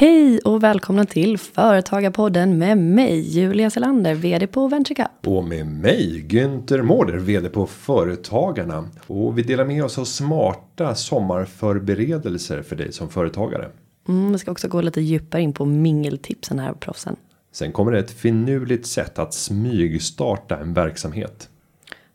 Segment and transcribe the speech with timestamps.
[0.00, 5.26] Hej och välkomna till Företagarpodden med mig Julia Selander, vd på VentureCup.
[5.26, 8.88] Och med mig Günther Mårder, vd på Företagarna.
[9.06, 13.70] Och vi delar med oss av smarta sommarförberedelser för dig som företagare.
[14.08, 17.16] Mm, vi ska också gå lite djupare in på mingeltipsen här proffsen.
[17.52, 21.48] Sen kommer det ett finurligt sätt att smygstarta en verksamhet.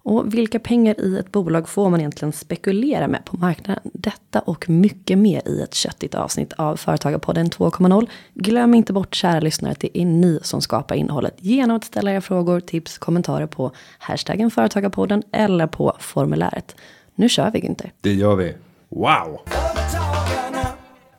[0.05, 3.83] Och vilka pengar i ett bolag får man egentligen spekulera med på marknaden?
[3.93, 8.07] Detta och mycket mer i ett köttigt avsnitt av Företagarpodden 2.0.
[8.33, 12.11] Glöm inte bort kära lyssnare att det är ni som skapar innehållet genom att ställa
[12.11, 16.75] era frågor, tips, kommentarer på hashtaggen Företagarpodden eller på formuläret.
[17.15, 17.91] Nu kör vi Günther.
[18.01, 18.53] Det gör vi.
[18.89, 19.39] Wow!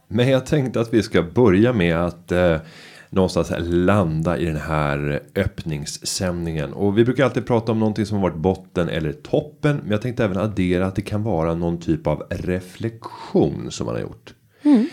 [0.09, 2.57] Men jag tänkte att vi ska börja med att eh,
[3.17, 6.73] någonstans landa i den här öppningssändningen.
[6.73, 9.77] Och vi brukar alltid prata om någonting som har varit botten eller toppen.
[9.83, 13.95] Men jag tänkte även addera att det kan vara någon typ av reflektion som man
[13.95, 14.35] har gjort.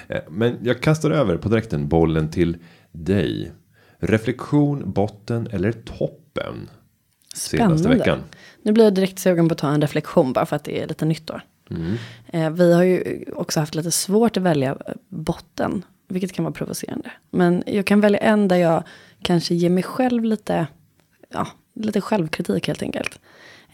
[0.07, 2.57] Eh, Men jag kastar över på direkten bollen till
[2.91, 3.51] dig.
[3.99, 6.69] Reflektion, botten eller toppen?
[7.35, 8.19] Senaste veckan.
[8.61, 10.87] Nu blir jag direkt sugen på att ta en reflektion bara för att det är
[10.87, 11.41] lite nytt år.
[12.27, 14.77] Eh, vi har ju också haft lite svårt att välja
[15.09, 15.85] botten.
[16.13, 17.11] Vilket kan vara provocerande.
[17.31, 18.83] Men jag kan välja en där jag
[19.21, 20.67] kanske ger mig själv lite,
[21.29, 23.19] ja, lite självkritik helt enkelt.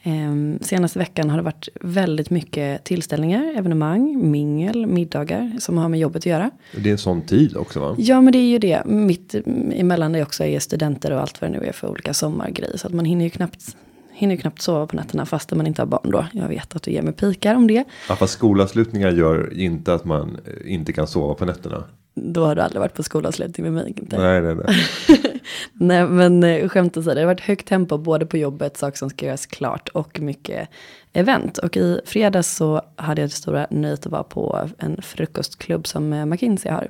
[0.03, 5.99] Eh, senaste veckan har det varit väldigt mycket tillställningar, evenemang, mingel, middagar som har med
[5.99, 6.51] jobbet att göra.
[6.75, 7.95] Det är en sån tid också va?
[7.97, 8.85] Ja men det är ju det.
[8.85, 9.35] Mitt
[9.73, 12.77] emellan det också är studenter och allt vad det nu är för olika sommargrejer.
[12.77, 13.77] Så att man hinner ju knappt,
[14.11, 16.25] hinner ju knappt sova på nätterna fast man inte har barn då.
[16.31, 17.83] Jag vet att du ger mig pikar om det.
[18.09, 21.83] Ja, fast skolavslutningar gör inte att man inte kan sova på nätterna.
[22.23, 23.93] Då har du aldrig varit på skolavslutning med mig.
[23.97, 24.17] Inte?
[24.17, 24.85] Nej, nej, nej.
[25.73, 29.09] Nej men eh, skämt åsido, det har varit högt tempo både på jobbet, saker som
[29.09, 30.69] ska göras klart och mycket
[31.13, 31.57] event.
[31.57, 36.13] Och i fredags så hade jag det stora nöjet att vara på en frukostklubb som
[36.13, 36.89] eh, McKinsey har.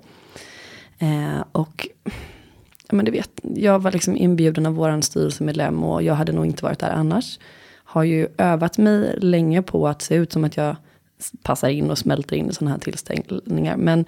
[0.99, 1.87] Eh, och
[2.87, 6.45] ja, men du vet, jag var liksom inbjuden av våran styrelsemedlem och jag hade nog
[6.45, 7.39] inte varit där annars.
[7.83, 10.75] Har ju övat mig länge på att se ut som att jag
[11.43, 13.77] passar in och smälter in i sådana här tillställningar.
[13.77, 14.05] Men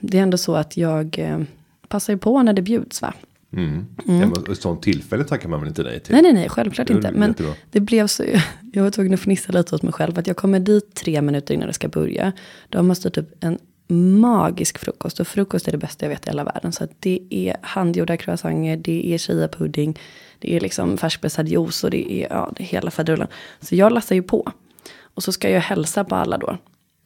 [0.00, 1.40] det är ändå så att jag eh,
[1.88, 3.14] passar ju på när det bjuds va.
[3.52, 3.86] Mm.
[3.96, 6.12] Ja, men ett sånt tillfälle tackar man väl inte nej till?
[6.12, 7.12] Nej, nej, nej, självklart inte.
[7.12, 7.52] Men jättebra.
[7.70, 8.24] det blev så,
[8.72, 10.18] jag var tvungen att fnissa lite åt mig själv.
[10.18, 12.32] Att jag kommer dit tre minuter innan det ska börja.
[12.68, 13.58] Då har man styrt upp en
[13.96, 15.20] magisk frukost.
[15.20, 16.72] Och frukost är det bästa jag vet i hela världen.
[16.72, 19.98] Så det är handgjorda croissanter, det är chia-pudding,
[20.38, 23.28] det är liksom färskpressad juice och det är, ja, det är hela faderullan.
[23.60, 24.52] Så jag lassar ju på.
[25.00, 26.58] Och så ska jag hälsa på alla då.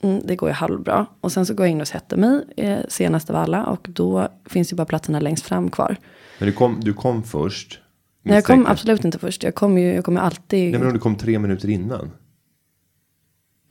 [0.03, 1.07] Mm, det går ju halvbra.
[1.21, 3.65] Och sen så går jag in och sätter mig eh, senast av alla.
[3.67, 5.97] Och då finns ju bara platserna längst fram kvar.
[6.39, 7.79] Men du kom, du kom först.
[8.23, 9.43] Nej, jag kom absolut inte först.
[9.43, 10.71] Jag kommer ju jag kommer alltid.
[10.71, 12.11] Nej, men om du kom tre minuter innan.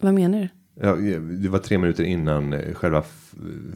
[0.01, 0.47] Vad menar du?
[0.83, 0.95] Ja,
[1.41, 3.03] det var tre minuter innan eh, själva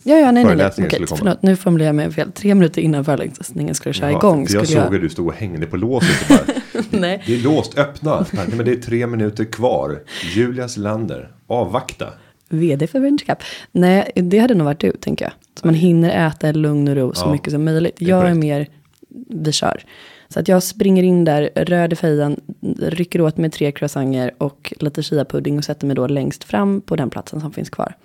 [0.03, 0.43] Ja, ja, nej, nej, nej.
[0.45, 1.17] föreläsningen Okej, skulle komma.
[1.17, 2.31] förlåt, nu formulerar jag mig fel.
[2.31, 4.47] Tre minuter innan föreläsningen skulle köra Ja, igång.
[4.47, 4.95] för jag skulle såg jag...
[4.95, 6.47] att du stod och hängde på låset.
[6.89, 7.23] Nej.
[7.27, 8.25] Det är låst, öppna.
[8.33, 9.99] Nej, men det är tre minuter kvar.
[10.35, 12.13] Julias Lander, avvakta.
[12.59, 13.37] Vd för VentureCup.
[13.71, 15.33] Nej, det hade nog varit du, tänker jag.
[15.59, 18.01] Så man hinner äta i lugn och ro så Ja, mycket som möjligt.
[18.01, 18.67] är Jag är mer,
[19.29, 19.83] vi kör.
[20.27, 22.39] Så att jag springer in där, röd i fejan,
[22.79, 26.95] rycker åt med tre croissanter och lite chia-pudding och sätter mig då längst fram på
[26.95, 27.95] den platsen som finns kvar.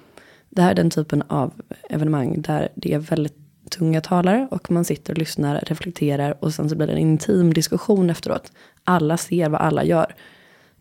[0.48, 1.52] Det här är den typen av
[1.90, 3.36] evenemang där det är väldigt
[3.70, 7.54] tunga talare och man sitter och lyssnar, reflekterar och sen så blir det en intim
[7.54, 8.52] diskussion efteråt.
[8.84, 10.14] Alla ser vad alla gör.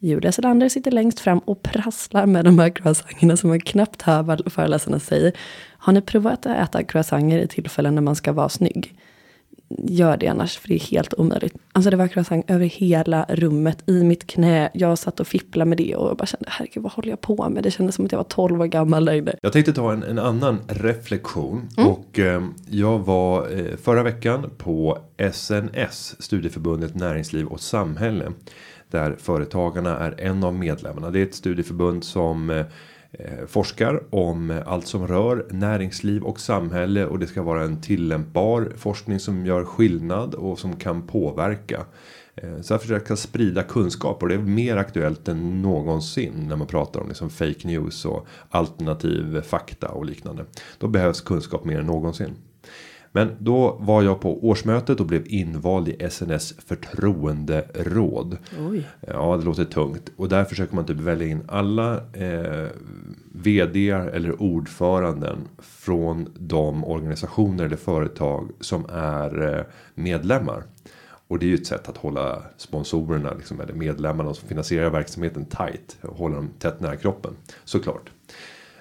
[0.02, 4.24] Julia Selander sitter längst fram och prasslar med de här croissanterna som man knappt hör
[4.24, 5.34] vad föreläsarna säger.
[5.78, 8.96] Har ni provat att äta croissanter i tillfällen när man ska vara snygg?
[9.78, 11.56] Gör det annars, för det är helt omöjligt.
[11.72, 14.70] Alltså det var croissant över hela rummet, i mitt knä.
[14.74, 17.50] Jag satt och fipplade med det och jag bara kände, herregud vad håller jag på
[17.50, 17.64] med?
[17.64, 19.36] Det kändes som att jag var 12 år gammal där inne.
[19.42, 21.70] Jag tänkte ta en, en annan reflektion.
[21.78, 21.90] Mm.
[21.90, 24.98] Och eh, jag var eh, förra veckan på
[25.32, 28.32] SNS, Studieförbundet Näringsliv och Samhälle.
[28.92, 31.12] Där företagarna är en av medlemmarna.
[31.12, 32.66] Det är ett studieförbund som eh, eh,
[33.12, 37.06] Eh, forskar om allt som rör näringsliv och samhälle.
[37.06, 41.86] Och det ska vara en tillämpbar forskning som gör skillnad och som kan påverka.
[42.36, 46.68] Eh, så jag försöker sprida kunskap och det är mer aktuellt än någonsin när man
[46.68, 50.46] pratar om liksom fake news och alternativ fakta och liknande.
[50.78, 52.36] Då behövs kunskap mer än någonsin.
[53.12, 58.38] Men då var jag på årsmötet och blev invald i SNS förtroenderåd.
[58.70, 58.88] Oj.
[59.08, 60.12] Ja, det låter tungt.
[60.16, 62.68] Och där försöker man typ välja in alla eh,
[63.32, 69.64] vd eller ordföranden från de organisationer eller företag som är eh,
[69.96, 70.64] medlemmar.
[71.28, 75.46] Och det är ju ett sätt att hålla sponsorerna liksom, eller medlemmarna som finansierar verksamheten
[75.46, 75.98] tight.
[76.02, 77.34] Och hålla dem tätt nära kroppen.
[77.64, 78.12] Såklart.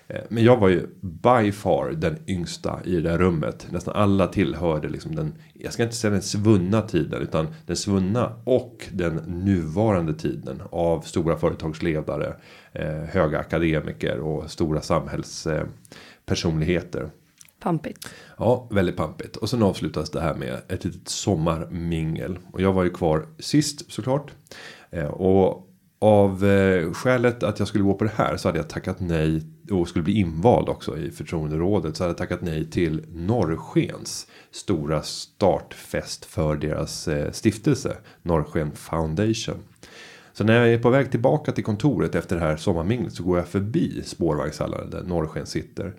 [0.08, 3.66] Eh, men jag var ju by far den yngsta i det där rummet.
[3.70, 8.32] Nästan alla tillhörde liksom den, jag ska inte säga den svunna tiden, utan den svunna
[8.44, 12.34] och den nuvarande tiden av stora företagsledare,
[12.72, 17.11] eh, höga akademiker och stora samhällspersonligheter.
[17.61, 18.08] Pampigt.
[18.37, 19.37] Ja, väldigt pampigt.
[19.37, 22.38] Och sen avslutas det här med ett litet sommarmingel.
[22.52, 24.32] Och jag var ju kvar sist såklart.
[24.90, 25.67] Eh, och
[25.98, 29.42] av eh, skälet att jag skulle gå på det här så hade jag tackat nej
[29.70, 35.02] och skulle bli invald också i förtroenderådet så hade jag tackat nej till Norrskens stora
[35.02, 39.58] startfest för deras eh, stiftelse Norrsken Foundation.
[40.32, 43.38] Så när jag är på väg tillbaka till kontoret efter det här sommarminglet så går
[43.38, 45.94] jag förbi spårvagnshallen där Norrsken sitter.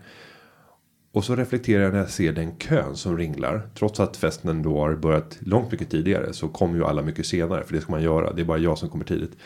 [1.11, 3.69] Och så reflekterar jag när jag ser den kön som ringlar.
[3.75, 7.63] Trots att festen då har börjat långt mycket tidigare så kommer ju alla mycket senare.
[7.63, 8.33] För det ska man göra.
[8.33, 9.37] Det är bara jag som kommer tidigt.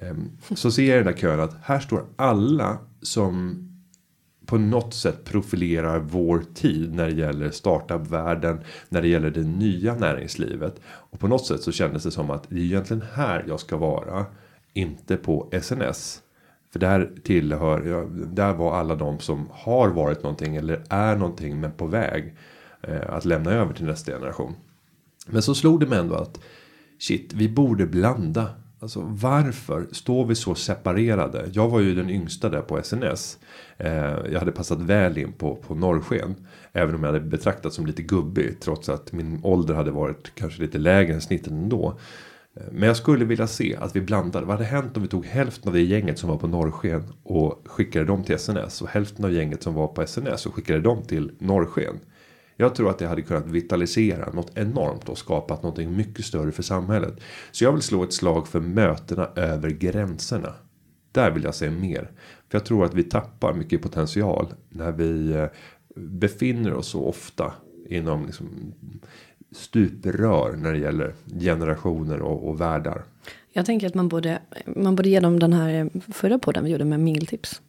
[0.00, 3.68] Ehm, så ser jag i den där kön att här står alla som
[4.46, 9.94] på något sätt profilerar vår tid när det gäller startup-världen, när det gäller det nya
[9.94, 10.80] näringslivet.
[10.84, 13.76] Och på något sätt så kändes det som att det är egentligen här jag ska
[13.76, 14.26] vara,
[14.72, 16.22] inte på SNS.
[16.72, 21.72] För där tillhör, där var alla de som har varit någonting eller är någonting men
[21.72, 22.36] på väg
[22.82, 24.54] eh, att lämna över till nästa generation.
[25.26, 26.40] Men så slog det mig ändå att
[26.98, 28.48] shit, vi borde blanda
[28.82, 31.50] Alltså varför står vi så separerade?
[31.52, 33.38] Jag var ju den yngsta där på SNS.
[33.76, 36.34] Eh, jag hade passat väl in på, på norrsken.
[36.72, 38.60] Även om jag hade betraktats som lite gubbig.
[38.60, 41.98] Trots att min ålder hade varit kanske lite lägre än snittet ändå.
[42.56, 44.46] Eh, men jag skulle vilja se att vi blandade.
[44.46, 47.04] Vad hade hänt om vi tog hälften av det gänget som var på norrsken.
[47.22, 48.82] Och skickade dem till SNS.
[48.82, 50.46] Och hälften av gänget som var på SNS.
[50.46, 52.00] Och skickade dem till norrsken.
[52.62, 56.62] Jag tror att det hade kunnat vitalisera något enormt och skapat någonting mycket större för
[56.62, 57.20] samhället.
[57.50, 60.54] Så jag vill slå ett slag för mötena över gränserna.
[61.12, 62.10] Där vill jag se mer.
[62.48, 65.46] För jag tror att vi tappar mycket potential när vi eh,
[65.96, 67.52] befinner oss så ofta
[67.88, 68.74] inom liksom
[69.52, 73.02] stuprör när det gäller generationer och, och världar.
[73.52, 76.70] Jag tänker att man borde, man borde ge dem den här eh, förra podden vi
[76.70, 77.60] gjorde med mingeltips.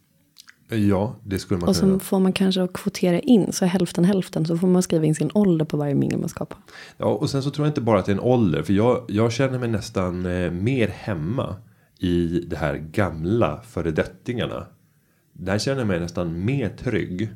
[0.68, 4.46] Ja, det skulle man Och kunna så får man kanske kvotera in, så hälften hälften.
[4.46, 6.58] Så får man skriva in sin ålder på varje mingel man skapar.
[6.96, 8.62] Ja, och sen så tror jag inte bara att det är en ålder.
[8.62, 11.56] För jag, jag känner mig nästan eh, mer hemma
[11.98, 14.66] i det här gamla föredettingarna.
[15.32, 17.30] Där känner jag mig nästan mer trygg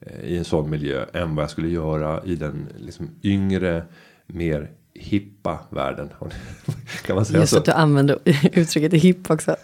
[0.00, 3.84] eh, i en sån miljö än vad jag skulle göra i den liksom yngre,
[4.26, 6.08] mer hippa världen.
[7.06, 7.58] kan man säga Just så?
[7.58, 8.18] att du använder
[8.52, 9.56] uttrycket hipp också.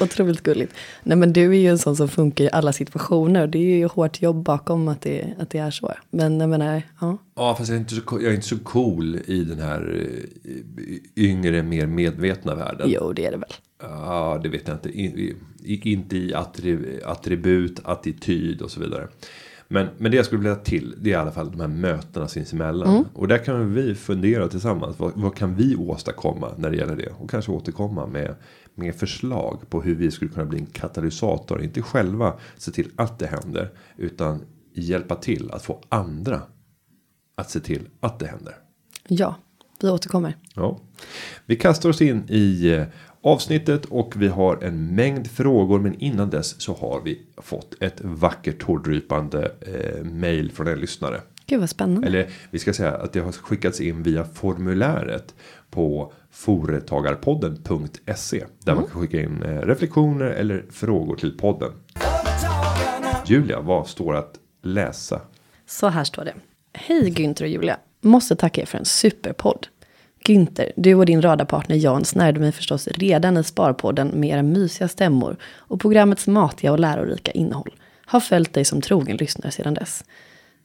[0.00, 0.74] Otroligt gulligt.
[1.02, 3.46] Nej men du är ju en sån som funkar i alla situationer.
[3.46, 5.92] Det är ju hårt jobb bakom att det, att det är så.
[6.10, 7.18] Men jag menar, ja.
[7.34, 10.06] Ja, fast jag är, inte så, jag är inte så cool i den här
[10.44, 12.90] eh, yngre, mer medvetna världen.
[12.90, 13.52] Jo, det är det väl.
[13.82, 14.88] Ja, det vet jag inte.
[14.88, 16.34] I, i, inte i
[17.04, 19.08] attribut, attityd och så vidare.
[19.72, 22.28] Men, men det jag skulle vilja till det är i alla fall de här mötena
[22.28, 22.88] sinsemellan.
[22.88, 23.04] Mm.
[23.12, 24.98] Och där kan vi fundera tillsammans.
[24.98, 27.08] Vad, vad, kan vi åstadkomma när det gäller det?
[27.18, 28.34] Och kanske återkomma med,
[28.74, 31.62] med förslag på hur vi skulle kunna bli en katalysator.
[31.62, 33.70] Inte själva se till att det händer.
[33.96, 34.40] Utan
[34.74, 36.42] hjälpa till att få andra
[37.34, 38.54] att se till att det händer.
[39.08, 39.36] Ja,
[39.80, 40.36] vi återkommer.
[40.54, 40.80] Ja.
[41.46, 42.84] Vi kastar oss in i eh,
[43.20, 45.80] avsnittet och vi har en mängd frågor.
[45.80, 51.20] Men innan dess så har vi fått ett vackert tårdrypande eh, mail från en lyssnare.
[51.52, 52.06] Gud vad spännande.
[52.06, 55.34] Eller vi ska säga att det har skickats in via formuläret
[55.70, 58.82] på foretagarpodden.se där mm.
[58.82, 61.72] man kan skicka in eh, reflektioner eller frågor till podden.
[63.26, 65.20] Julia, vad står att läsa?
[65.66, 66.34] Så här står det.
[66.72, 67.76] Hej Günther och Julia.
[68.00, 69.66] Måste tacka er för en superpodd.
[70.24, 74.88] Günther, du och din radarpartner Jan snärjde mig förstås redan i Sparpodden med era mysiga
[74.88, 77.74] stämmor och programmets matiga och lärorika innehåll.
[78.04, 80.04] Har följt dig som trogen lyssnare sedan dess.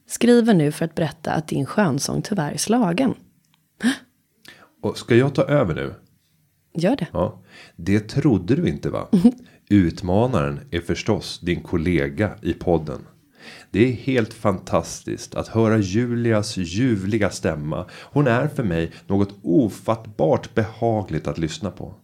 [0.08, 3.14] Skriver nu för att berätta att din skönsång tyvärr är slagen.
[4.82, 5.94] Och ska jag ta över nu?
[6.74, 7.06] Gör det.
[7.12, 7.42] Ja,
[7.76, 9.08] det trodde du inte va?
[9.70, 13.06] Utmanaren är förstås din kollega i podden.
[13.70, 17.86] Det är helt fantastiskt att höra Julias ljuvliga stämma.
[17.92, 21.94] Hon är för mig något ofattbart behagligt att lyssna på.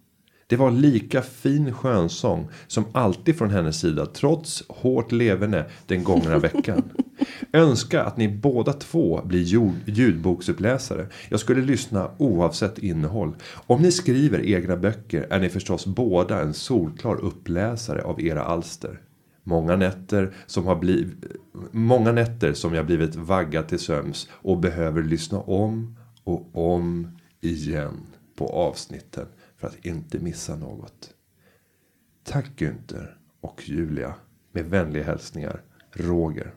[0.47, 6.39] Det var lika fin skönsång som alltid från hennes sida trots hårt leverne den gångna
[6.39, 6.83] veckan.
[7.53, 9.43] Önska att ni båda två blir
[9.87, 11.07] ljudboksuppläsare.
[11.29, 13.35] Jag skulle lyssna oavsett innehåll.
[13.67, 19.01] Om ni skriver egna böcker är ni förstås båda en solklar uppläsare av era alster.
[19.43, 21.25] Många nätter som har blivit
[21.71, 27.09] Många nätter som jag blivit vaggad till söms och behöver lyssna om och om
[27.41, 29.27] igen på avsnitten
[29.65, 31.11] för att inte missa något.
[32.25, 34.15] Tack Günther och Julia.
[34.53, 36.55] Med vänliga hälsningar Roger.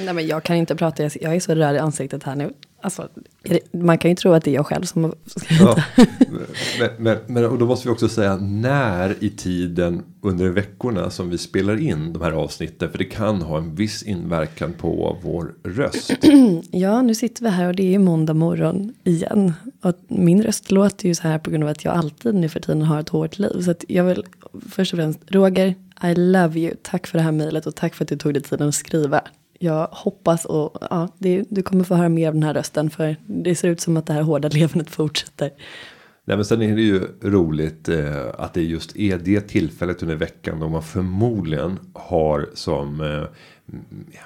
[0.00, 2.52] Nej men jag kan inte prata, jag är så röd i ansiktet här nu.
[2.80, 3.08] Alltså,
[3.72, 5.14] man kan ju tro att det är jag själv som
[5.60, 5.76] Ja,
[6.78, 11.30] men, men, men och då måste vi också säga när i tiden under veckorna som
[11.30, 12.90] vi spelar in de här avsnitten.
[12.90, 16.12] För det kan ha en viss inverkan på vår röst.
[16.70, 19.52] Ja, nu sitter vi här och det är måndag morgon igen.
[19.82, 22.60] Och min röst låter ju så här på grund av att jag alltid nu för
[22.60, 23.62] tiden har ett hårt liv.
[23.62, 24.24] Så att jag vill
[24.70, 26.74] först och främst, Roger, I love you.
[26.82, 29.22] Tack för det här mejlet och tack för att du tog dig tiden att skriva.
[29.58, 33.16] Jag hoppas och ja, det, du kommer få höra mer av den här rösten för
[33.26, 35.50] det ser ut som att det här hårda levandet fortsätter.
[36.24, 40.16] Nej men sen är det ju roligt eh, att det just är det tillfället under
[40.16, 43.24] veckan då man förmodligen har som eh,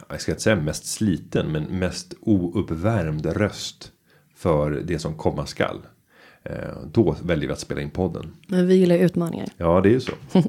[0.09, 3.93] jag ska inte säga mest sliten men mest ouppvärmd röst
[4.37, 5.81] för det som komma skall.
[6.45, 6.55] Eh,
[6.93, 8.33] då väljer vi att spela in podden.
[8.47, 9.49] Men vi gillar utmaningar.
[9.57, 10.13] Ja det är ju så.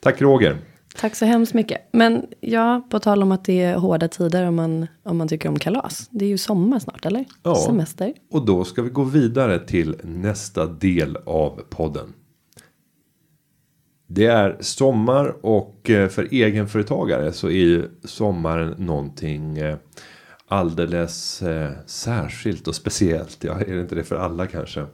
[0.00, 0.58] Tack Roger.
[0.98, 1.88] Tack så hemskt mycket.
[1.92, 5.48] Men ja, på tal om att det är hårda tider om man, om man tycker
[5.48, 6.08] om kalas.
[6.10, 7.24] Det är ju sommar snart, eller?
[7.42, 7.54] Ja.
[7.54, 8.12] Semester.
[8.30, 12.12] Och då ska vi gå vidare till nästa del av podden.
[14.06, 19.76] Det är sommar och eh, för egenföretagare så är ju sommaren någonting eh,
[20.48, 23.44] alldeles eh, särskilt och speciellt.
[23.44, 24.86] Ja, är det inte det för alla kanske?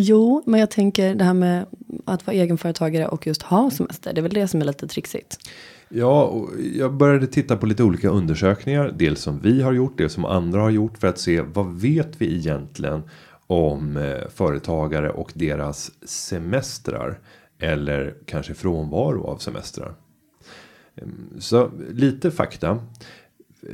[0.00, 1.66] Jo, men jag tänker det här med
[2.04, 4.12] att vara egenföretagare och just ha semester.
[4.12, 5.36] Det är väl det som är lite trixigt.
[5.88, 8.94] Ja, och jag började titta på lite olika undersökningar.
[8.98, 10.98] Dels som vi har gjort, dels som andra har gjort.
[10.98, 13.02] För att se vad vet vi egentligen
[13.46, 17.18] om eh, företagare och deras semestrar.
[17.58, 19.94] Eller kanske frånvaro av semestrar.
[20.96, 22.78] Ehm, Så lite fakta.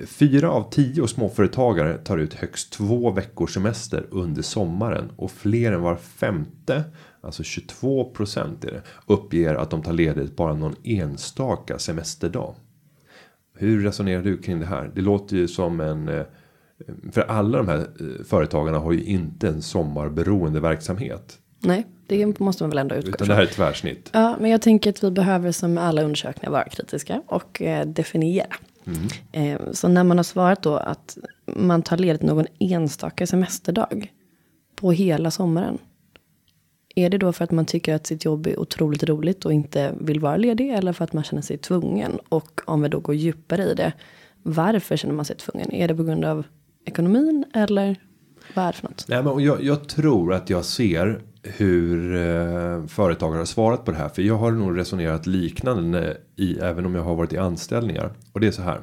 [0.07, 5.83] Fyra av tio småföretagare tar ut högst två veckors semester under sommaren och fler än
[5.83, 6.85] var femte,
[7.21, 12.55] alltså 22 procent är det, uppger att de tar ledigt bara någon enstaka semesterdag.
[13.57, 14.93] Hur resonerar du kring det här?
[14.95, 16.25] Det låter ju som en eh,
[17.13, 21.39] för alla de här eh, företagarna har ju inte en sommarberoende verksamhet.
[21.61, 24.11] Nej, det måste man väl ändå utgå Utan det här är ett tvärsnitt.
[24.13, 28.47] Ja, men jag tänker att vi behöver som alla undersökningar vara kritiska och eh, definiera.
[28.87, 29.09] Mm.
[29.33, 34.13] Eh, så när man har svarat då att man tar ledigt någon enstaka semesterdag
[34.77, 35.79] på hela sommaren.
[36.97, 39.95] Är det då för att man tycker att sitt jobb är otroligt roligt och inte
[40.01, 42.19] vill vara ledig eller för att man känner sig tvungen?
[42.29, 43.93] Och om vi då går djupare i det,
[44.43, 45.73] varför känner man sig tvungen?
[45.73, 46.47] Är det på grund av
[46.85, 47.97] ekonomin eller
[48.55, 49.05] vad är det för något?
[49.09, 53.97] Nej, men jag, jag tror att jag ser hur eh, företagare har svarat på det
[53.97, 54.09] här.
[54.09, 58.13] För jag har nog resonerat liknande i även om jag har varit i anställningar.
[58.33, 58.81] Och det är så här.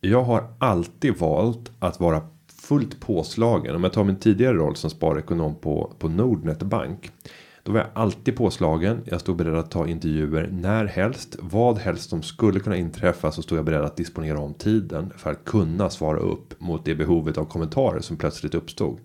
[0.00, 2.22] Jag har alltid valt att vara
[2.62, 3.76] fullt påslagen.
[3.76, 7.10] Om jag tar min tidigare roll som sparekonom på, på Nordnet Bank.
[7.62, 9.00] Då var jag alltid påslagen.
[9.04, 11.36] Jag stod beredd att ta intervjuer när helst.
[11.40, 15.12] Vad helst som skulle kunna inträffa så stod jag beredd att disponera om tiden.
[15.16, 18.98] För att kunna svara upp mot det behovet av kommentarer som plötsligt uppstod.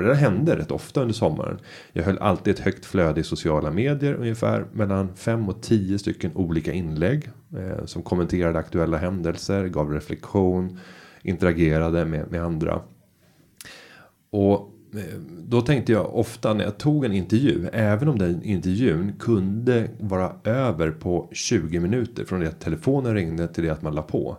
[0.00, 1.58] Och det där hände rätt ofta under sommaren.
[1.92, 4.14] Jag höll alltid ett högt flöde i sociala medier.
[4.14, 7.30] Ungefär mellan 5 och 10 stycken olika inlägg.
[7.56, 9.66] Eh, som kommenterade aktuella händelser.
[9.68, 10.78] Gav reflektion.
[11.22, 12.80] Interagerade med, med andra.
[14.30, 17.68] Och eh, då tänkte jag ofta när jag tog en intervju.
[17.72, 22.24] Även om den intervjun kunde vara över på 20 minuter.
[22.24, 24.36] Från det att telefonen ringde till det att man la på.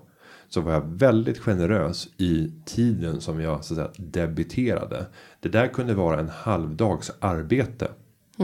[0.53, 5.05] Så var jag väldigt generös i tiden som jag så att säga debiterade.
[5.39, 7.87] Det där kunde vara en halvdags arbete.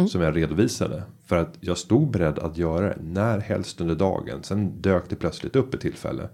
[0.09, 1.03] Som jag redovisade.
[1.25, 4.43] För att jag stod beredd att göra det när helst under dagen.
[4.43, 6.29] Sen dök det plötsligt upp ett tillfälle.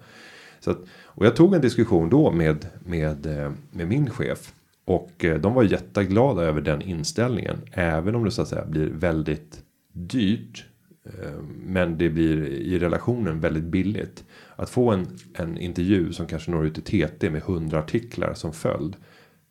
[0.60, 4.53] Så att, och jag tog en diskussion då med, med, eh, med min chef.
[4.86, 7.58] Och eh, de var jätteglada över den inställningen.
[7.72, 9.62] Även om det så att säga blir väldigt
[9.94, 10.65] dyrt.
[11.06, 14.24] eh, Men det blir i relationen väldigt billigt.
[14.56, 18.54] Att få en, en intervju som kanske når ut till TT med 100 artiklar som
[18.54, 18.96] följd.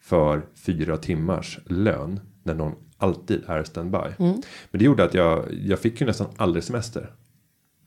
[0.01, 2.21] För fyra timmars lön.
[2.43, 3.99] När någon alltid är standby.
[4.19, 7.11] Men det gjorde att jag, jag fick ju nästan aldrig semester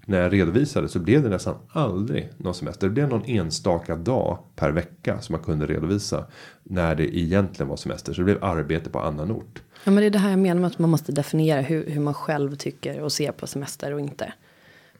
[0.05, 2.87] när jag redovisade så blev det nästan aldrig någon semester.
[2.87, 6.25] Det blev någon enstaka dag per vecka som man kunde redovisa.
[6.63, 8.13] När det egentligen var semester.
[8.13, 9.61] Så det blev arbete på annan ort.
[9.83, 12.01] Ja, men det är det här jag menar med att man måste definiera hur, hur
[12.01, 14.33] man själv tycker och ser på semester och inte.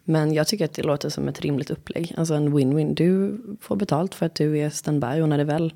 [0.06, 2.14] Men jag tycker att det låter som ett rimligt upplägg.
[2.18, 2.94] Alltså en win-win.
[2.96, 5.74] Du får betalt för att du är standby och när det väl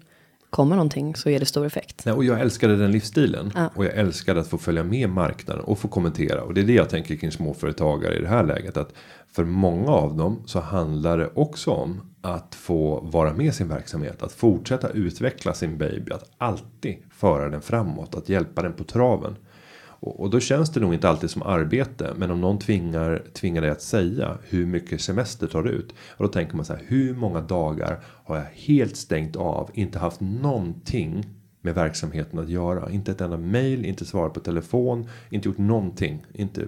[0.49, 2.05] kommer någonting så är det stor effekt.
[2.05, 3.51] Nej, och jag älskade den livsstilen.
[3.55, 3.69] Ja.
[3.75, 6.43] Och jag älskade att få följa med marknaden och få kommentera.
[6.43, 8.77] Och det är det jag tänker kring småföretagare i det här läget.
[8.77, 8.93] Att
[9.31, 14.23] för många av dem så handlar det också om att få vara med sin verksamhet,
[14.23, 19.35] att fortsätta utveckla sin baby, att alltid föra den framåt, att hjälpa den på traven.
[19.99, 23.61] Och, och då känns det nog inte alltid som arbete, men om någon tvingar tvingar
[23.61, 25.93] dig att säga hur mycket semester tar du ut?
[26.17, 29.99] Och då tänker man så här, hur många dagar har jag helt stängt av, inte
[29.99, 31.25] haft någonting
[31.61, 32.91] med verksamheten att göra.
[32.91, 36.65] Inte ett enda mail, inte svarat på telefon, inte gjort någonting, inte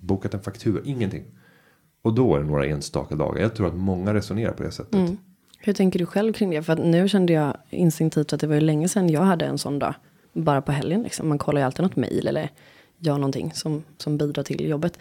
[0.00, 1.24] bokat en faktura, ingenting.
[2.02, 3.40] Och då är det några enstaka dagar.
[3.40, 4.94] Jag tror att många resonerar på det sättet.
[4.94, 5.16] Mm.
[5.58, 6.62] Hur tänker du själv kring det?
[6.62, 9.58] För att nu kände jag instinktivt att det var ju länge sedan jag hade en
[9.58, 9.94] sån dag.
[10.36, 11.28] Bara på helgen liksom.
[11.28, 12.50] Man kollar ju alltid något mail eller
[12.98, 14.98] gör någonting som, som bidrar till jobbet.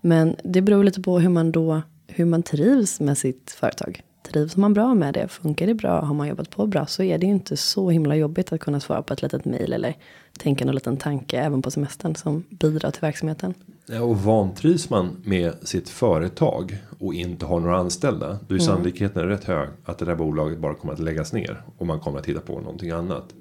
[0.00, 4.02] Men det beror lite på hur man då, hur man trivs med sitt företag.
[4.22, 7.18] Trivs man bra med det, funkar det bra, har man jobbat på bra så är
[7.18, 9.96] det ju inte så himla jobbigt att kunna svara på ett litet mail eller
[10.38, 13.54] tänka en liten tanke även på semestern som bidrar till verksamheten.
[13.86, 18.38] Ja, och vantrivs man med sitt företag och inte har några anställda.
[18.48, 21.62] Då är sannolikheten rätt hög att det där bolaget bara kommer att läggas ner.
[21.78, 23.34] Och man kommer att titta på någonting annat.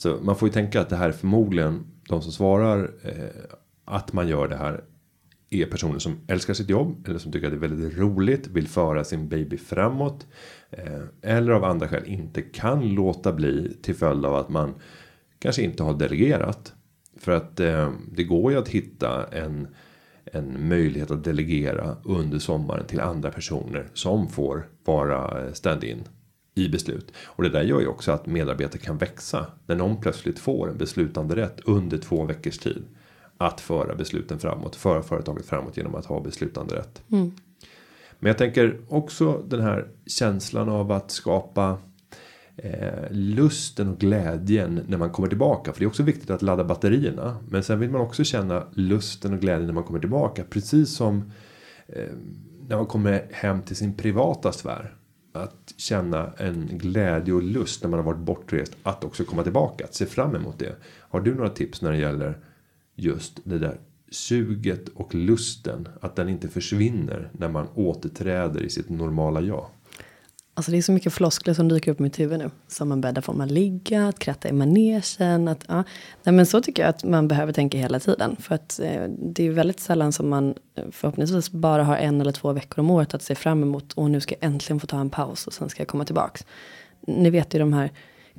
[0.00, 3.54] Så man får ju tänka att det här är förmodligen de som svarar eh,
[3.84, 4.84] att man gör det här.
[5.50, 8.68] Är personer som älskar sitt jobb eller som tycker att det är väldigt roligt, vill
[8.68, 10.26] föra sin baby framåt.
[10.70, 14.74] Eh, eller av andra skäl inte kan låta bli till följd av att man
[15.38, 16.72] kanske inte har delegerat.
[17.16, 19.68] För att eh, det går ju att hitta en
[20.32, 26.04] en möjlighet att delegera under sommaren till andra personer som får vara eh, stand-in
[26.60, 27.12] i beslut.
[27.24, 30.76] Och det där gör ju också att medarbetare kan växa när någon plötsligt får en
[30.76, 32.82] beslutande rätt under två veckors tid
[33.38, 37.02] att föra besluten framåt, föra företaget framåt genom att ha beslutande rätt.
[37.12, 37.32] Mm.
[38.18, 41.78] Men jag tänker också den här känslan av att skapa
[42.56, 45.72] eh, lusten och glädjen när man kommer tillbaka.
[45.72, 47.36] För det är också viktigt att ladda batterierna.
[47.48, 50.44] Men sen vill man också känna lusten och glädjen när man kommer tillbaka.
[50.50, 51.32] Precis som
[51.88, 52.12] eh,
[52.68, 54.94] när man kommer hem till sin privata sfär.
[55.32, 58.76] Att känna en glädje och lust när man har varit bortrest.
[58.82, 60.76] Att också komma tillbaka, att se fram emot det.
[61.00, 62.38] Har du några tips när det gäller
[62.94, 65.88] just det där suget och lusten.
[66.00, 69.66] Att den inte försvinner när man återträder i sitt normala jag.
[70.60, 72.50] Alltså det är så mycket floskler som dyker upp i mitt huvud nu.
[72.68, 75.48] Som en bäddar får man ligga, att kratta i manegen.
[75.48, 75.84] Att, ja.
[76.22, 78.36] Nej, men så tycker jag att man behöver tänka hela tiden.
[78.40, 82.32] För att eh, det är väldigt sällan som man eh, förhoppningsvis bara har en eller
[82.32, 83.92] två veckor om året att se fram emot.
[83.92, 86.46] Och nu ska jag äntligen få ta en paus och sen ska jag komma tillbaks.
[87.00, 87.90] Ni vet ju de här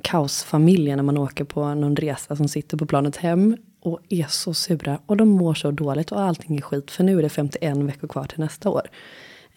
[0.02, 4.98] kaosfamiljerna man åker på någon resa som sitter på planet hem och är så sura
[5.06, 8.08] och de mår så dåligt och allting är skit för nu är det 51 veckor
[8.08, 8.90] kvar till nästa år.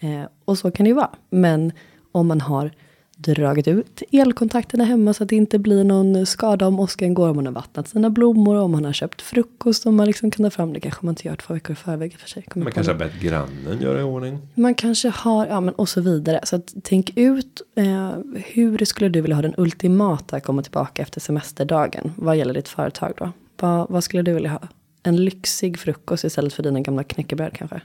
[0.00, 1.10] Eh, och så kan det ju vara.
[1.30, 1.72] Men
[2.16, 2.70] om man har
[3.16, 7.28] dragit ut elkontakterna hemma så att det inte blir någon skada om åskan går.
[7.28, 10.46] Om man har vattnat sina blommor, om man har köpt frukost, om man liksom kan
[10.46, 10.80] ta fram det.
[10.80, 12.44] kanske man inte gör två veckor i förväg för sig.
[12.54, 14.38] Man kanske har bett grannen göra i ordning.
[14.54, 16.40] Man kanske har, ja men och så vidare.
[16.44, 21.20] Så att tänk ut eh, hur skulle du vilja ha den ultimata komma tillbaka efter
[21.20, 22.12] semesterdagen?
[22.16, 23.32] Vad gäller ditt företag då?
[23.60, 24.60] Vad, vad skulle du vilja ha?
[25.02, 27.80] En lyxig frukost istället för dina gamla knäckebröd kanske?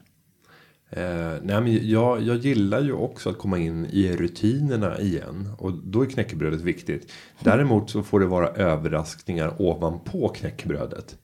[0.94, 5.50] Eh, nej men jag, jag gillar ju också att komma in i rutinerna igen.
[5.58, 7.12] Och då är knäckebrödet viktigt.
[7.40, 11.18] Däremot så får det vara överraskningar ovanpå knäckebrödet.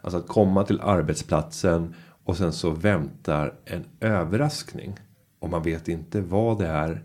[0.00, 4.94] Alltså att komma till arbetsplatsen och sen så väntar en överraskning.
[5.38, 7.02] Och man vet inte vad det är.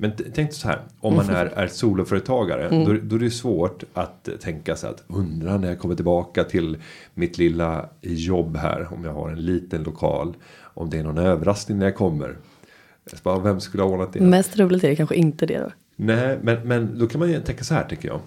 [0.00, 2.84] Men tänk så här, om man är, är soloföretagare, mm.
[2.84, 6.78] då, då är det svårt att tänka sig att undra när jag kommer tillbaka till
[7.14, 10.36] mitt lilla jobb här, om jag har en liten lokal,
[10.78, 12.36] om det är någon överraskning när jag kommer.
[13.10, 14.20] Jag bara, vem skulle ha ordnat det?
[14.20, 15.70] Mest roligt är det kanske inte det då.
[15.96, 18.20] Nej, men, men då kan man ju tänka så här tycker jag.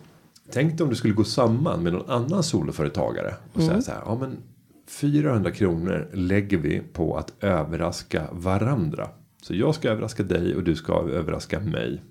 [0.52, 3.70] Tänk dig om du skulle gå samman med någon annan soloföretagare och mm.
[3.70, 4.38] säga så här, ja men
[4.88, 9.10] 400 kronor lägger vi på att överraska varandra.
[9.42, 12.02] Så jag ska överraska dig och du ska överraska mig.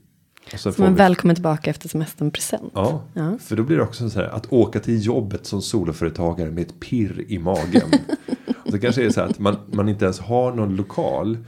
[0.52, 0.98] Och Som en vi...
[0.98, 2.72] välkommen tillbaka efter semestern present.
[2.74, 6.50] Ja, ja, för då blir det också så här att åka till jobbet som soloföretagare
[6.50, 7.90] med ett pirr i magen.
[8.70, 11.38] Det kanske är så att man, man inte ens har någon lokal.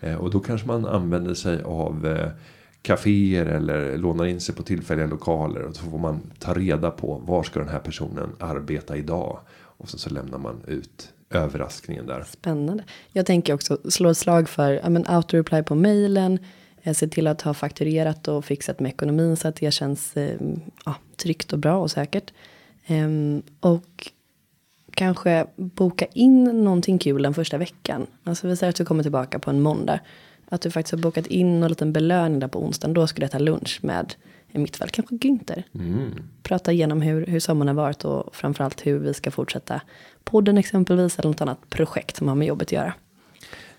[0.00, 2.28] Eh, och då kanske man använder sig av eh,
[2.82, 5.62] kaféer eller lånar in sig på tillfälliga lokaler.
[5.62, 9.38] Och så får man ta reda på var ska den här personen arbeta idag.
[9.50, 12.24] Och sen så lämnar man ut överraskningen där.
[12.30, 12.84] Spännande.
[13.12, 16.38] Jag tänker också slå ett slag för ja, men auto-reply på mejlen.
[16.82, 20.14] Eh, se till att ha fakturerat och fixat med ekonomin så att det känns
[20.84, 22.32] ja, tryggt och bra och säkert.
[22.86, 24.10] Ehm, och
[24.94, 28.06] kanske boka in någonting kul den första veckan.
[28.24, 30.00] Alltså vi säger att du kommer tillbaka på en måndag.
[30.48, 32.94] Att du faktiskt har bokat in någon liten belöning där på onsdagen.
[32.94, 34.14] Då skulle jag ta lunch med
[34.52, 35.62] i mitt fall kanske Günther.
[35.74, 36.10] Mm.
[36.42, 39.80] Prata igenom hur, hur sommaren har varit och framförallt hur vi ska fortsätta
[40.24, 42.94] podden exempelvis eller något annat projekt som har med jobbet att göra.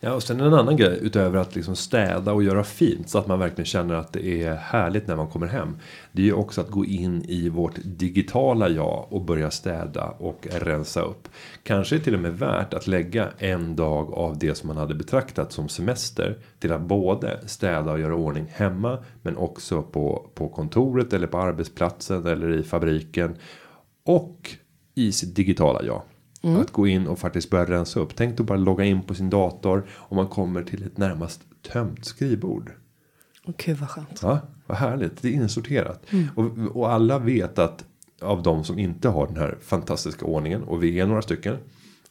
[0.06, 3.28] Ja, och sen en annan grej utöver att liksom städa och göra fint så att
[3.28, 5.78] man verkligen känner att det är härligt när man kommer hem.
[6.12, 10.48] Det är ju också att gå in i vårt digitala jag och börja städa och
[10.52, 11.28] rensa upp.
[11.63, 15.52] Kanske till och med värt att lägga en dag av det som man hade betraktat
[15.52, 21.13] som semester till att både städa och göra ordning hemma men också på på kontoret
[21.13, 23.36] eller på arbetsplatsen eller i fabriken
[24.06, 24.50] och
[24.96, 26.02] i sitt digitala jag.
[26.44, 28.16] Att gå in och faktiskt börja rensa upp.
[28.16, 32.06] Tänk då bara logga in på sin dator och man kommer till ett närmast tömt
[32.06, 32.72] skrivbord.
[33.46, 34.20] Åh, Gud vad skönt.
[34.22, 35.22] Ja, vad härligt.
[35.22, 36.06] Det är insorterat.
[36.36, 37.86] Och, och alla vet att
[38.22, 41.58] av de som inte har den här fantastiska ordningen och vi är några stycken.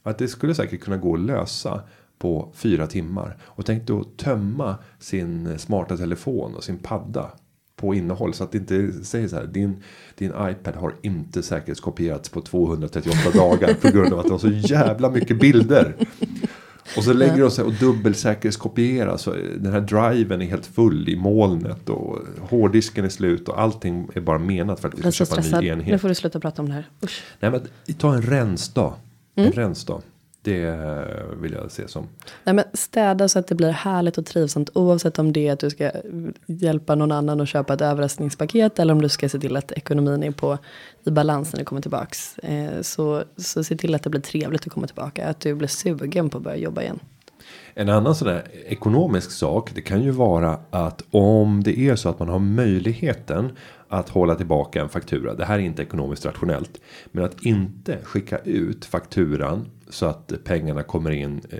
[0.03, 1.83] Att det skulle säkert kunna gå att lösa
[2.19, 3.37] på fyra timmar.
[3.43, 7.31] Och tänk då tömma sin smarta telefon och sin padda
[7.83, 9.47] på innehåll så att det inte säger så här.
[9.47, 9.77] Din,
[10.19, 14.49] din iPad har inte säkerhetskopierats på 238 dagar på grund av att det var så
[14.49, 15.95] jävla mycket bilder.
[16.97, 21.17] Och så lägger de sig och dubbelsäkerhetskopierar så den här driven är helt full i
[21.17, 25.37] molnet och hårddisken är slut och allting är bara menat för att vi ska köpa
[25.41, 26.01] en ny Nu enhet.
[26.01, 26.89] får du sluta prata om det här.
[27.05, 27.23] Usch.
[27.41, 27.61] Nej men
[27.99, 28.95] ta en rensdag.
[29.37, 29.47] Mm.
[29.47, 30.03] En rensdag.
[30.45, 30.77] Det
[31.37, 32.09] vill jag se som.
[32.45, 35.61] Nej, men städa så att det blir härligt och trivsamt oavsett om det är att
[35.61, 35.91] du ska
[36.47, 40.23] hjälpa någon annan att köpa ett överraskningspaket eller om du ska se till att ekonomin
[40.23, 40.59] är på
[41.05, 42.39] i balans när du kommer tillbaks.
[42.39, 45.69] Eh, så, så se till att det blir trevligt att komma tillbaka, att du blir
[45.69, 47.01] sugen på att börja jobba igen.
[47.75, 49.71] En annan sån där ekonomisk sak.
[49.75, 53.57] Det kan ju vara att om det är så att man har möjligheten
[53.93, 55.35] att hålla tillbaka en faktura.
[55.35, 56.81] Det här är inte ekonomiskt rationellt.
[57.11, 61.59] Men att inte skicka ut fakturan så att pengarna kommer in eh,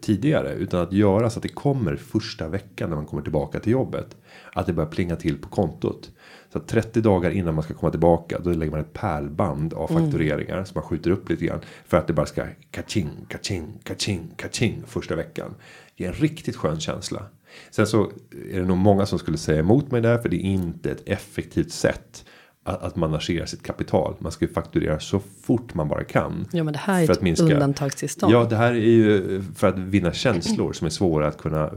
[0.00, 0.54] tidigare.
[0.54, 4.16] Utan att göra så att det kommer första veckan när man kommer tillbaka till jobbet.
[4.52, 6.10] Att det börjar plinga till på kontot.
[6.52, 8.38] Så att 30 dagar innan man ska komma tillbaka.
[8.38, 10.64] Då lägger man ett pärlband av faktureringar.
[10.64, 11.60] Som man skjuter upp lite grann.
[11.86, 15.54] För att det bara ska kaching, kaching, kaching, kaching första veckan.
[15.96, 17.22] Det är en riktigt skön känsla.
[17.70, 18.10] Sen så
[18.52, 20.18] är det nog många som skulle säga emot mig där.
[20.18, 22.24] För det är inte ett effektivt sätt.
[22.64, 24.14] Att, att managera sitt kapital.
[24.18, 26.46] Man ska ju fakturera så fort man bara kan.
[26.52, 28.32] Ja men det här är För ett att minska- undantagstillstånd.
[28.34, 31.70] Ja, det här är ju för att vinna känslor som är svåra att kunna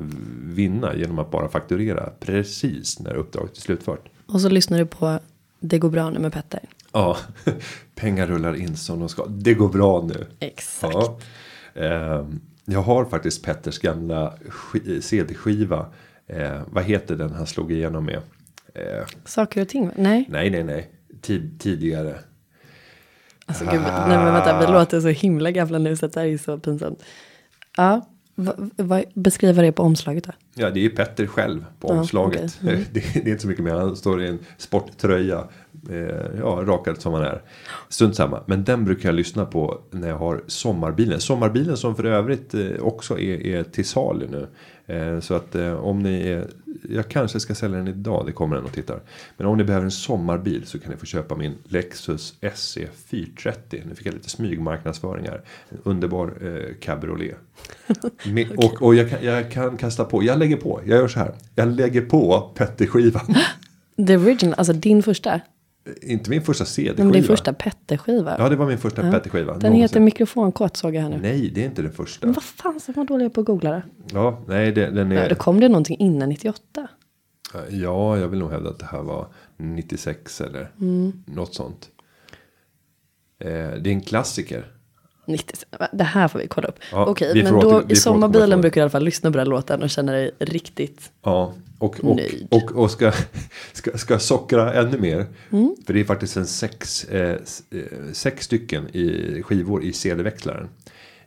[0.44, 4.10] vinna genom att bara fakturera precis när uppdraget är slutfört.
[4.26, 5.20] Och så lyssnar du på
[5.60, 6.60] Det går bra nu med Petter.
[6.92, 7.18] Ja,
[7.96, 9.26] pengar rullar in som de ska.
[9.26, 10.26] Det går bra nu.
[10.40, 10.94] Exakt.
[10.94, 11.20] Ja.
[11.82, 15.86] Ehm, jag har faktiskt Petters gamla sk- CD-skiva.
[16.28, 18.22] Eh, vad heter den han slog igenom med?
[18.76, 20.26] Eh, Saker och ting, nej.
[20.30, 20.92] nej, nej, nej.
[21.22, 22.20] Tid, tidigare.
[23.46, 26.28] Alltså, gud, nej men vänta, vi låter så himla gamla nu så att det här
[26.28, 27.04] är så pinsamt.
[27.78, 30.32] Ja, va, va, beskriva det på omslaget då.
[30.56, 32.58] Ja, det är ju Petter själv på Ja, omslaget.
[32.62, 32.74] okej.
[32.74, 32.86] Mm.
[32.94, 33.74] Det, det är inte så mycket mer.
[33.74, 35.48] Han står i en sporttröja.
[35.90, 35.98] Eh,
[36.40, 37.42] ja, rakad som han är.
[37.90, 38.44] Strunt samma.
[38.46, 41.20] Men den brukar jag lyssna på när jag har sommarbilen.
[41.20, 44.48] Sommarbilen som för övrigt eh, också är, är till salu nu.
[44.88, 46.48] Eh, så att eh, om ni är.
[46.90, 48.26] Jag kanske ska sälja den idag.
[48.26, 49.00] Det kommer den och tittar.
[49.38, 52.78] Men om ni behöver en sommarbil så kan ni få köpa min Lexus E SC
[53.06, 53.84] 430.
[53.88, 55.42] Nu fick jag lite smygmarknadsföring här.
[55.70, 57.38] En underbar eh, cabriolet.
[58.26, 60.24] Med, och och jag, kan, jag kan kasta på.
[60.24, 60.82] Jag lägger på.
[60.86, 61.34] Jag gör så här.
[61.56, 63.36] Jag lägger på Petter-skivan.
[64.08, 65.42] The original, alltså din första.
[66.02, 67.04] Inte min första CD-skiva.
[67.04, 68.36] Men din första Petter-skiva.
[68.40, 69.52] Ja, det var min första Petter-skiva.
[69.54, 69.82] Den någonsin.
[69.82, 71.18] heter mikrofonkåt såg jag här nu.
[71.22, 72.28] Nej, det är inte den första.
[72.28, 73.84] Men vad fan så man dålig på att googla det?
[74.14, 75.30] Ja, nej, det, den Ja, är.
[75.30, 76.88] då kom det någonting innan 98.
[77.70, 81.24] Ja, jag vill nog hävda att det här var 96 eller Mm.
[81.26, 81.90] något sånt.
[83.40, 84.66] Eh, det är en klassiker.
[85.28, 85.58] 90,
[85.94, 86.80] det här får vi kolla upp.
[86.92, 89.84] Ja, Okej, men då i sommarbilen brukar du i alla fall lyssna på den låten
[89.84, 91.12] och känna dig riktigt.
[91.24, 92.48] Ja, och, och, Nöjd.
[92.52, 93.12] och, och ska,
[93.74, 95.26] ska, ska sockra ännu mer.
[95.50, 95.76] Mm.
[95.86, 97.38] För det är faktiskt en sex, eh,
[97.72, 100.70] eh, sex stycken i skivor i CD-växlaren.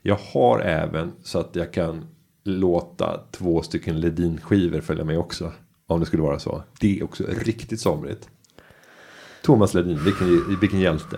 [0.03, 2.05] Jag har även så att jag kan
[2.45, 5.53] låta två stycken Ledin-skivor följa med också.
[5.87, 6.63] Om det skulle vara så.
[6.81, 8.29] Det är också riktigt somrigt.
[9.43, 11.17] Thomas Ledin, vilken, vilken hjälte.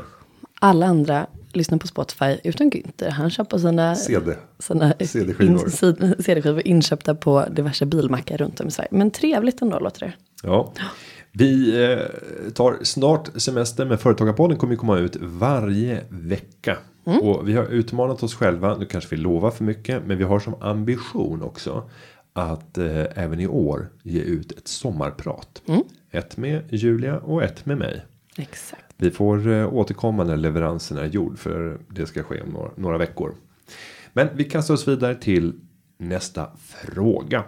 [0.61, 1.27] Alla andra
[1.59, 3.11] lyssnar på Spotify utom Günther.
[3.11, 4.33] Han köper sina CD.
[4.59, 5.65] sina CD-skivor.
[5.67, 8.89] in- CD-skivor inköpta på diverse bilmackar runt om i Sverige.
[8.93, 10.13] Men trevligt ändå låter det.
[10.43, 10.73] Ja.
[11.33, 16.77] Vi eh, tar snart semester men Företagarpodden kommer ju komma ut varje vecka.
[17.23, 20.41] Och vi har utmanat oss själva, nu kanske vi lovar för mycket, men vi har
[20.41, 21.91] som ambition också
[22.33, 25.63] att eh, även i år ge ut ett sommarprat.
[26.11, 28.05] Ett med Julia och ett med mig.
[28.37, 28.88] Exakt.
[29.01, 32.99] Vi får eh, återkomma när leveransen är gjord för det ska ske om några, några
[32.99, 33.35] veckor.
[34.13, 35.53] Men vi kastar oss vidare till
[35.99, 37.45] nästa fråga.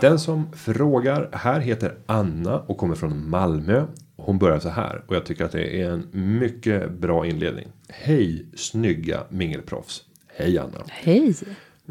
[0.00, 3.86] Den som frågar här heter Anna och kommer från Malmö.
[4.16, 6.06] Hon börjar så här och jag tycker att det är en
[6.38, 7.68] mycket bra inledning.
[7.88, 10.02] Hej snygga mingelproffs.
[10.36, 10.84] Hej Anna.
[10.88, 11.34] Hej.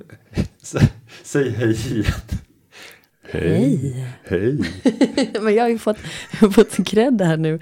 [0.64, 0.90] Sä-
[1.24, 2.06] Säg hej igen.
[3.32, 4.06] Hej.
[4.24, 4.60] Hej.
[5.42, 5.98] Men jag har ju fått,
[6.32, 7.60] jag har fått cred här nu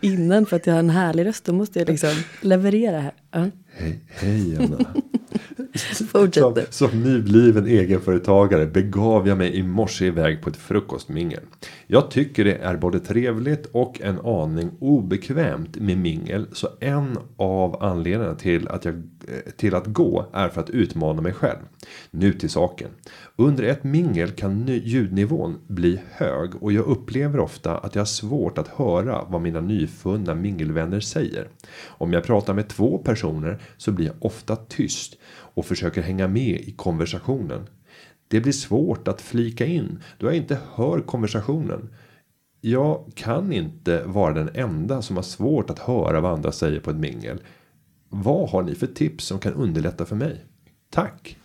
[0.00, 1.44] innan för att jag har en härlig röst.
[1.44, 3.12] Då måste jag liksom leverera här.
[3.30, 3.48] Ja.
[3.72, 4.94] Hej, hej Anna.
[6.32, 11.40] Som, som nybliven egenföretagare begav jag mig i morse iväg på ett frukostmingel.
[11.86, 16.46] Jag tycker det är både trevligt och en aning obekvämt med mingel.
[16.52, 21.22] Så en av anledningarna till att, jag, eh, till att gå är för att utmana
[21.22, 21.58] mig själv.
[22.10, 22.88] Nu till saken.
[23.36, 28.58] Under ett mingel kan ljudnivån bli hög och jag upplever ofta att jag har svårt
[28.58, 31.48] att höra vad mina nyfunna mingelvänner säger.
[31.86, 36.60] Om jag pratar med två personer så blir jag ofta tyst och försöker hänga med
[36.60, 37.66] i konversationen.
[38.28, 41.94] Det blir svårt att flika in då jag inte hör konversationen.
[42.60, 46.90] Jag kan inte vara den enda som har svårt att höra vad andra säger på
[46.90, 47.40] ett mingel.
[48.08, 50.44] Vad har ni för tips som kan underlätta för mig?
[50.90, 51.36] Tack!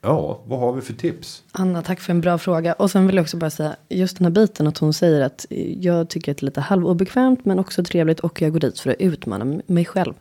[0.00, 1.42] Ja, vad har vi för tips?
[1.52, 2.72] Anna, tack för en bra fråga.
[2.72, 5.46] Och sen vill jag också bara säga, just den här biten att hon säger att
[5.80, 8.90] jag tycker att det är lite halvobekvämt men också trevligt och jag går dit för
[8.90, 10.14] att utmana mig själv.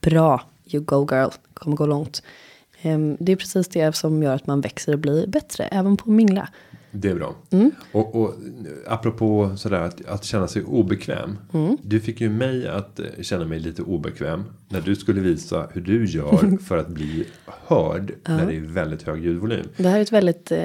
[0.00, 2.22] Bra, you go girl, kommer gå långt.
[2.82, 6.10] Ehm, Det är precis det som gör att man växer och blir bättre, även på
[6.10, 6.48] mingla.
[6.90, 7.34] Det är bra.
[7.92, 8.34] Och, och
[8.86, 11.38] apropå sådär att, att känna sig obekväm.
[11.82, 14.44] Du fick ju mig att eh, känna mig lite obekväm.
[14.68, 17.26] När du skulle visa hur du gör för att bli
[17.66, 18.12] hörd.
[18.28, 19.66] När det är väldigt hög ljudvolym.
[19.76, 20.58] Det här är ett väldigt, eh,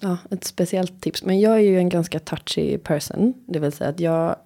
[0.00, 1.24] ja, ett speciellt tips.
[1.24, 3.34] Men jag är ju en ganska touchy person.
[3.46, 4.36] Det vill säga att jag,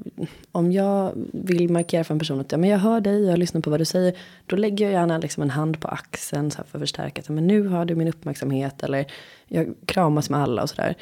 [0.53, 3.61] om jag vill markera för en person att ja, men jag hör dig, jag lyssnar
[3.61, 4.17] på vad du säger.
[4.47, 7.21] Då lägger jag gärna liksom en hand på axeln så här för att förstärka.
[7.21, 8.83] att, Men nu har du min uppmärksamhet.
[8.83, 9.07] Eller
[9.49, 10.95] jag kramas med alla och sådär.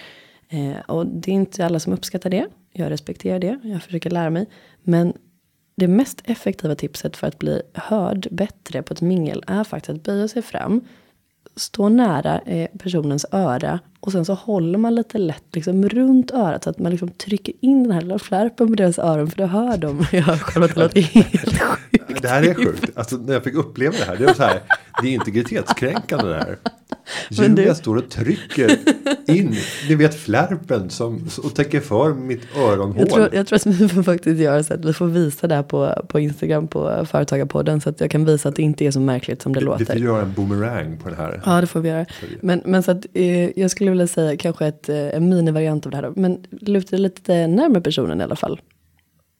[0.48, 2.46] Eh, och det är inte alla som uppskattar det.
[2.72, 3.60] Jag respekterar det.
[3.62, 4.46] Jag försöker lära mig.
[4.82, 5.12] Men
[5.76, 10.02] det mest effektiva tipset för att bli hörd bättre på ett mingel är faktiskt att
[10.02, 10.84] böja sig fram
[11.56, 16.64] stå nära eh, personens öra och sen så håller man lite lätt liksom runt örat
[16.64, 19.46] så att man liksom trycker in den här lilla flärpen på deras öron för då
[19.46, 20.06] hör de.
[20.12, 22.22] Jag hör själv att det låter helt sjukt.
[22.22, 22.90] Det här är sjukt.
[22.94, 24.16] Alltså när jag fick uppleva det här.
[24.16, 24.60] Det är så här.
[25.02, 26.58] Det är integritetskränkande det här.
[27.38, 28.78] Men du- Julia står och trycker
[29.26, 29.54] in.
[29.88, 32.96] Ni vet flärpen som och täcker för mitt öronhål.
[32.98, 35.54] Jag tror, jag tror att vi får faktiskt göra så att vi får visa det
[35.54, 38.90] här på, på Instagram på Företagarpodden så att jag kan visa att det inte är
[38.90, 39.84] så märkligt som det Vi låter.
[39.84, 41.42] får göra en boomerang på den här.
[41.46, 42.06] Ja, det får vi göra.
[42.40, 45.90] Men, men så att eh, jag skulle vilja säga kanske ett, eh, en minivariant av
[45.90, 46.04] det här.
[46.04, 46.12] Då.
[46.16, 48.60] Men luta lite närmare personen i alla fall.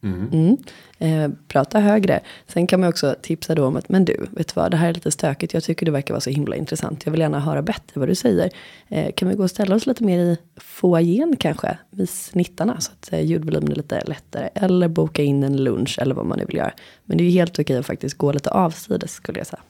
[0.04, 0.56] Mm.
[0.98, 2.20] Eh, prata högre.
[2.46, 4.88] Sen kan man också tipsa då om att, men du, vet du vad, det här
[4.88, 5.54] är lite stökigt.
[5.54, 7.04] Jag tycker det verkar vara så himla intressant.
[7.04, 8.50] Jag vill gärna höra bättre vad du säger.
[8.88, 12.92] Eh, kan vi gå och ställa oss lite mer i foajén kanske, vid snittarna, så
[12.92, 14.48] att eh, ljudvolymen är lite lättare.
[14.54, 16.72] Eller boka in en lunch eller vad man nu vill göra.
[17.04, 19.62] Men det är ju helt okej att faktiskt gå lite avsides skulle jag säga.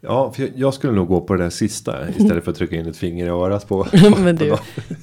[0.00, 2.86] Ja, för jag- skulle nog gå på det där sista istället för att trycka in
[2.86, 3.86] ett finger i örat på.
[4.18, 4.54] Men du.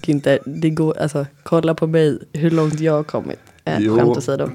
[0.02, 3.40] Günther, det går, alltså kolla på mig, hur långt jag har kommit.
[3.66, 4.50] Äh, Jo, skämt åsido.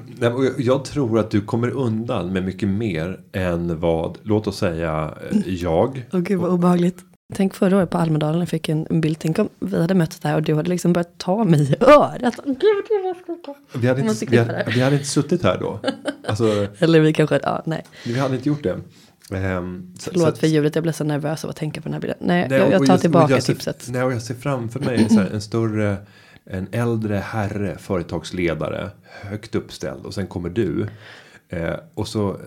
[0.57, 5.53] jag- tror att du kommer undan med mycket mer än vad, låt oss säga, eh,
[5.53, 6.05] jag.
[6.13, 6.97] Åh gud vad obehagligt.
[7.33, 9.17] Tänk förra året på Almedalen, jag fick en, en bild.
[9.19, 12.39] Tänk om vi hade mötts där och du hade liksom börjat ta mig i örat.
[12.45, 12.55] Gud.
[13.81, 15.79] Vi hade, inte, vi, hade, vi hade inte suttit här då.
[16.27, 17.83] Alltså, Eller vi kanske, ja nej.
[18.05, 18.77] vi hade inte gjort det.
[19.35, 21.93] Ehm, så- Förlåt så- för ljudet, jag blev så nervös av att tänka på den
[21.93, 22.17] här bilden.
[22.21, 23.85] Nej, Nej, jag, jag tar tillbaka jag ser, tipset.
[23.89, 25.97] Nej, och jag ser framför mig så här, en större,
[26.45, 28.89] en äldre herre, företagsledare,
[29.21, 30.87] högt uppställd och sen kommer du.
[31.49, 32.37] Eh, och så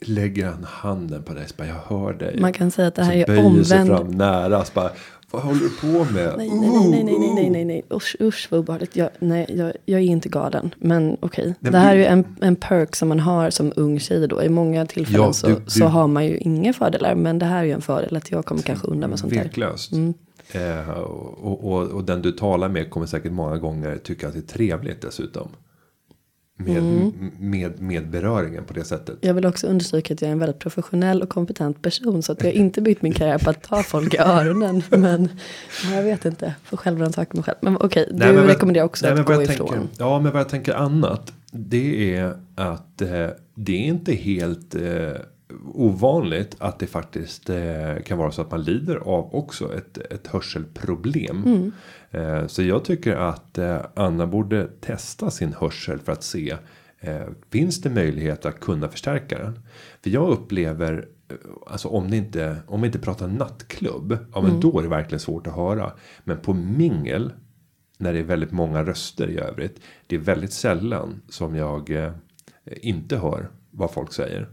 [0.00, 2.40] lägger han handen på dig, så bara, jag hör dig.
[2.40, 3.88] Man kan säga att det här så är böjer sig omvänd.
[3.98, 4.90] fram nära, så bara,
[5.30, 6.34] vad håller du på med?
[6.36, 7.82] Nej, nej, nej, nej, nej, nej, nej, nej.
[7.92, 8.96] Usch, usch vad obehagligt.
[8.96, 10.74] Jag, nej, jag, jag är inte galen.
[10.78, 11.54] Men okej, okay.
[11.60, 14.42] det, det här är ju en, en perk som man har som ung tjej då.
[14.42, 17.14] I många tillfällen ja, så, du, du, så har man ju inga fördelar.
[17.14, 19.42] Men det här är ju en fördel att jag kommer kanske undan med sånt här.
[19.42, 19.92] Veklöst.
[19.92, 20.14] Mm.
[20.52, 24.40] Eh, och, och, och den du talar med kommer säkert många gånger tycka att det
[24.40, 25.48] är trevligt dessutom.
[26.60, 27.12] Med, Mm.
[27.38, 29.18] med, med beröringen på det sättet.
[29.20, 32.22] Jag vill också understryka att jag är en väldigt professionell och kompetent person.
[32.22, 34.82] Så att jag har inte byggt min karriär på att ta folk i öronen.
[34.90, 35.28] Men
[35.84, 37.56] ja, jag vet inte, får självrannsaka mig själv.
[37.60, 39.68] Men okej, du Nej, men vad- rekommenderar också nej, att men gå ifrån.
[39.68, 41.32] Tänker, ja, men vad jag tänker annat.
[41.52, 45.10] Det är att eh, det är inte helt eh,
[45.74, 47.56] ovanligt att det faktiskt eh,
[48.06, 51.42] kan vara så att man lider av också ett, ett hörselproblem.
[51.46, 51.72] Mm.
[52.10, 56.56] Eh, så jag tycker att eh, Anna borde testa sin hörsel för att se.
[57.00, 59.60] Eh, finns det möjlighet att kunna förstärka den?
[60.02, 61.08] För jag upplever
[61.66, 64.18] Alltså om det inte om vi inte pratar nattklubb.
[64.34, 65.92] Ja men då är det verkligen svårt att höra.
[66.24, 67.32] Men på mingel.
[67.98, 69.80] När det är väldigt många röster i övrigt.
[70.06, 72.12] Det är väldigt sällan som jag
[72.64, 74.48] inte hör vad folk säger.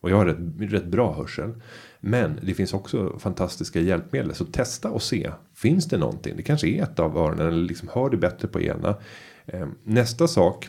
[0.00, 1.52] Och jag har rätt, rätt bra hörsel.
[2.00, 4.34] Men det finns också fantastiska hjälpmedel.
[4.34, 5.30] Så testa och se.
[5.54, 6.36] Finns det någonting?
[6.36, 7.46] Det kanske är ett av öronen.
[7.48, 8.96] Eller liksom hör du bättre på ena.
[9.46, 10.68] Ehm, nästa sak.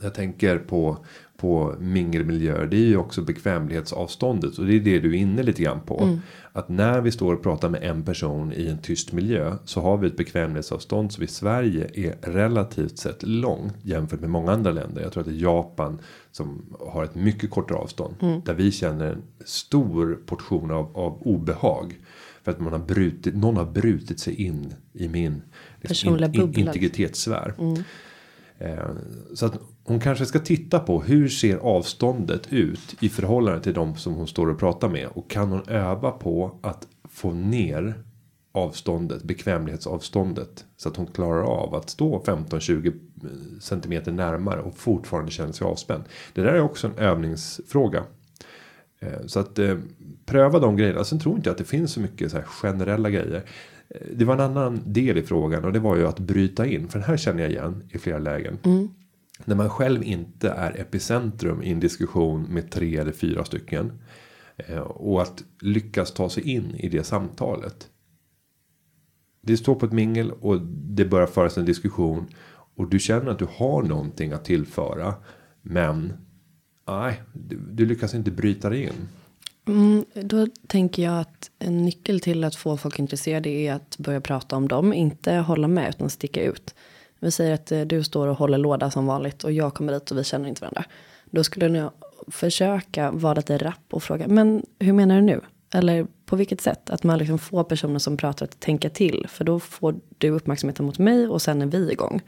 [0.00, 1.04] Jag tänker på
[1.36, 2.66] på mingelmiljöer.
[2.66, 4.58] Det är ju också bekvämlighetsavståndet.
[4.58, 6.00] Och det är det du är inne lite grann på.
[6.00, 6.18] Mm.
[6.52, 9.56] Att när vi står och pratar med en person i en tyst miljö.
[9.64, 13.74] Så har vi ett bekvämlighetsavstånd som i Sverige är relativt sett långt.
[13.82, 15.02] Jämfört med många andra länder.
[15.02, 15.98] Jag tror att det är Japan
[16.32, 18.14] som har ett mycket kortare avstånd.
[18.44, 21.98] Där vi känner en stor portion av, av obehag.
[22.42, 26.60] För att man har brutit, någon har brutit sig in i min liksom, Personliga bubbla.
[26.60, 27.54] integritetssfär.
[27.58, 27.74] Eh,
[28.58, 28.90] Eh,
[29.34, 33.96] så att hon kanske ska titta på hur ser avståndet ut i förhållande till de
[33.96, 35.08] som hon står och pratar med.
[35.14, 37.94] Och kan hon öva på att få ner
[38.52, 40.64] avståndet, bekvämlighetsavståndet.
[40.76, 45.66] Så att hon klarar av att stå 15-20 eh, centimeter närmare och fortfarande känner sig
[45.66, 46.04] avspänd.
[46.34, 48.04] Det där är också en övningsfråga.
[49.00, 49.76] Eh, så att eh,
[50.26, 51.04] pröva de grejerna.
[51.04, 53.44] Sen tror inte jag att det finns så mycket så här generella grejer.
[54.16, 56.88] Det var en annan del i frågan och det var ju att bryta in.
[56.88, 58.58] För den här känner jag igen i flera lägen.
[59.44, 63.92] När man själv inte är epicentrum i en diskussion med tre eller fyra stycken.
[64.56, 67.88] eh, Och att lyckas ta sig in i det samtalet.
[69.40, 72.26] Det står på ett mingel och det börjar föras en diskussion.
[72.76, 75.14] Och du känner att du har någonting att tillföra.
[75.62, 76.12] Men
[76.88, 79.08] nej, du, du lyckas inte bryta dig in.
[79.68, 84.20] Mm, då tänker jag att en nyckel till att få folk intresserade är att börja
[84.20, 84.92] prata om dem.
[84.92, 86.74] Inte hålla med utan sticka ut.
[87.20, 90.10] Vi säger att eh, du står och håller låda som vanligt och jag kommer dit
[90.10, 90.84] och vi känner inte varandra.
[91.30, 91.90] Då skulle jag
[92.28, 94.28] försöka vara lite rapp och fråga.
[94.28, 95.40] Men hur menar du nu?
[95.74, 96.90] Eller på vilket sätt?
[96.90, 99.26] Att man liksom får personer som pratar att tänka till.
[99.28, 102.20] För då får du uppmärksamheten mot mig och sen är vi igång.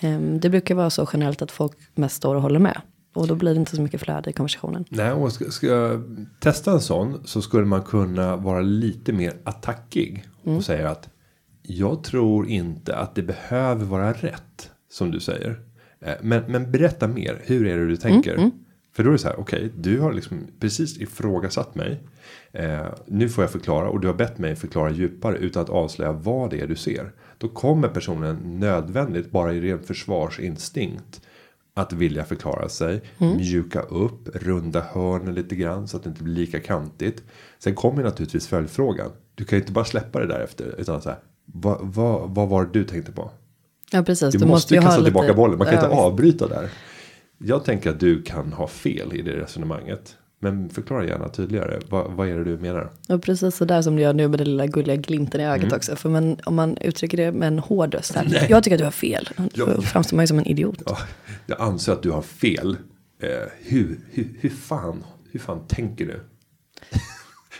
[0.00, 2.80] Ehm, det brukar vara så generellt att folk mest står och håller med.
[3.14, 4.84] Och då blir det inte så mycket flöde i konversationen.
[4.88, 6.02] Nej, och ska, ska jag
[6.40, 10.24] testa en sån så skulle man kunna vara lite mer attackig.
[10.42, 11.08] Och säga att
[11.62, 14.70] jag tror inte att det behöver vara rätt.
[14.90, 15.60] Som du säger.
[16.00, 17.40] Eh, Men, men berätta mer.
[17.44, 18.50] Hur är det du tänker?
[18.92, 19.40] För då är det så här.
[19.40, 22.00] Okej, du har liksom precis ifrågasatt mig.
[22.52, 26.12] Eh, nu får jag förklara och du har bett mig förklara djupare utan att avslöja
[26.12, 27.12] vad det är du ser.
[27.38, 31.20] Då kommer personen nödvändigt bara i ren försvarsinstinkt
[31.74, 36.34] att vilja förklara sig, mjuka upp, runda hörnen lite grann så att det inte blir
[36.34, 37.22] lika kantigt.
[37.58, 39.10] Sen kommer naturligtvis följdfrågan.
[39.34, 41.18] Du kan ju inte bara släppa det där efter utan så här.
[41.44, 43.30] Vad, vad, vad var det du tänkte på?
[43.92, 44.34] Ja precis.
[44.34, 45.58] Du, måste, ju kasta lite- tillbaka bollen.
[45.58, 46.70] Man kan Ja, inte avbryta där.
[47.38, 50.16] Jag tänker att du kan ha fel i det resonemanget.
[50.44, 51.80] Men förklara gärna tydligare.
[51.88, 52.90] Vad, vad är det du menar?
[53.08, 55.72] Och precis så där som du gör nu med den lilla gulliga glimten i ögat
[55.72, 55.96] också.
[55.96, 58.46] För man, om man uttrycker det med en hård röst här.
[58.50, 59.28] Jag tycker att du har fel.
[59.54, 60.82] Då framstår man ju som en idiot.
[60.86, 60.98] Ja,
[61.46, 62.76] jag anser att du har fel.
[63.22, 63.28] Eh,
[63.60, 66.20] hur, hur, hur fan, hur fan tänker du?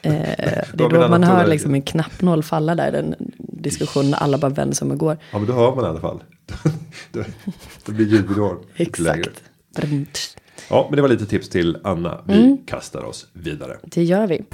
[0.02, 0.12] Eh,
[0.74, 2.92] det är då man hör liksom en knappnål falla där.
[2.92, 5.18] Den diskussionen alla bara vänder sig om och går.
[5.30, 6.22] Ja men då hör man i alla fall.
[7.12, 7.24] då,
[7.84, 8.64] då blir ljudnivån
[8.98, 9.30] lägre.
[10.70, 12.20] Ja men det var lite tips till Anna.
[12.26, 13.76] Vi kastar oss vidare.
[13.82, 14.44] Det gör vi.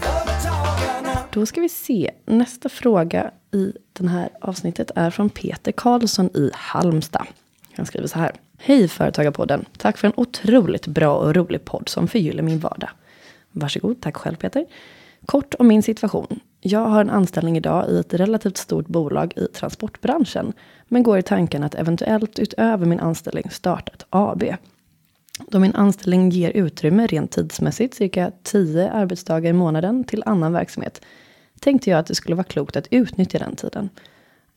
[1.32, 2.11] Då ska vi se.
[2.24, 7.26] Nästa fråga i den här avsnittet är från Peter Karlsson i Halmstad.
[7.76, 8.32] Han skriver så här.
[8.58, 9.64] Hej Företagarpodden.
[9.76, 12.90] Tack för en otroligt bra och rolig podd som förgyller min vardag.
[13.52, 14.66] Varsågod, tack själv Peter.
[15.26, 16.40] Kort om min situation.
[16.61, 20.52] Jag har en anställning idag i ett relativt stort bolag i transportbranschen.
[20.88, 24.44] Men går i tanken att eventuellt utöver min anställning starta ett AB.
[25.46, 31.03] Då min anställning ger utrymme rent tidsmässigt, cirka 10 arbetsdagar i månaden till annan verksamhet,
[31.61, 33.88] tänkte jag att det skulle vara klokt att utnyttja den tiden.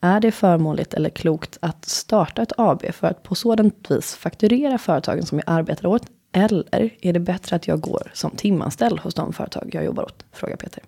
[0.00, 4.78] Är det förmånligt eller klokt att starta ett AB för att på sådant vis fakturera
[4.78, 6.02] företagen som jag arbetar åt?
[6.32, 10.24] Eller är det bättre att jag går som timanställd hos de företag jag jobbar åt?
[10.32, 10.82] Frågar Peter.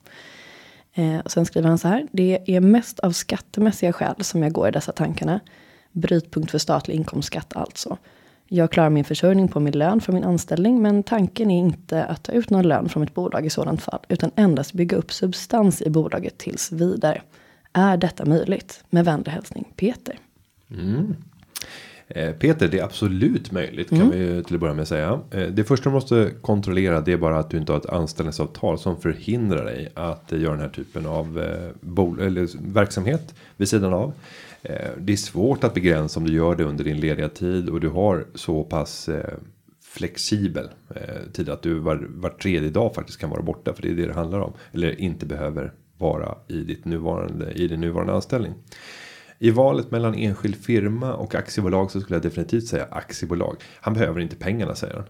[0.95, 2.07] Eh, och sen skriver han så här.
[2.13, 5.41] Det är mest av skattemässiga skäl som jag går i dessa tankarna.
[5.93, 7.99] Brytpunkt för statlig inkomstskatt alltså.
[8.55, 12.23] Jag klarar min försörjning på min lön från min anställning, men tanken är inte att
[12.23, 15.83] ta ut någon lön från ett bolag i sådant fall, utan endast bygga upp substans
[15.83, 17.23] i bolaget tills vidare.
[17.73, 18.85] Är detta möjligt?
[18.91, 20.19] Med vänlig hälsning Peter.
[22.09, 25.21] Eh, Peter, det är absolut möjligt kan vi ju till att börja med säga.
[25.31, 28.79] Eh, det första du måste kontrollera det är bara att du inte har ett anställningsavtal
[28.79, 33.95] som förhindrar dig att göra den här typen av eh, bol- eller verksamhet vid sidan
[33.95, 34.13] av.
[34.65, 37.81] Eh, det är svårt att begränsa om du gör det under din lediga tid och
[37.81, 39.35] du har så pass eh,
[39.83, 43.89] flexibel eh, tid att du var, var tredje dag faktiskt kan vara borta för det
[43.89, 48.13] är det det handlar om eller inte behöver vara i ditt nuvarande i din nuvarande
[48.13, 48.53] anställning.
[49.39, 53.57] I valet mellan enskild firma och aktiebolag så skulle jag definitivt säga aktiebolag.
[53.81, 55.05] Han behöver inte pengarna säger han.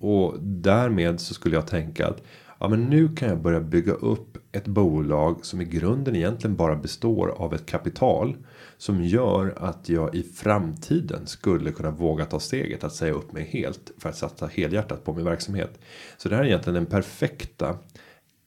[0.00, 2.22] Och därmed så skulle jag tänka att
[2.62, 6.76] Ja, men nu kan jag börja bygga upp ett bolag som i grunden egentligen bara
[6.76, 8.36] består av ett kapital
[8.80, 13.44] som gör att jag i framtiden skulle kunna våga ta steget att säga upp mig
[13.44, 15.78] helt för att satsa helhjärtat på min verksamhet.
[16.16, 17.78] Så det här är egentligen den perfekta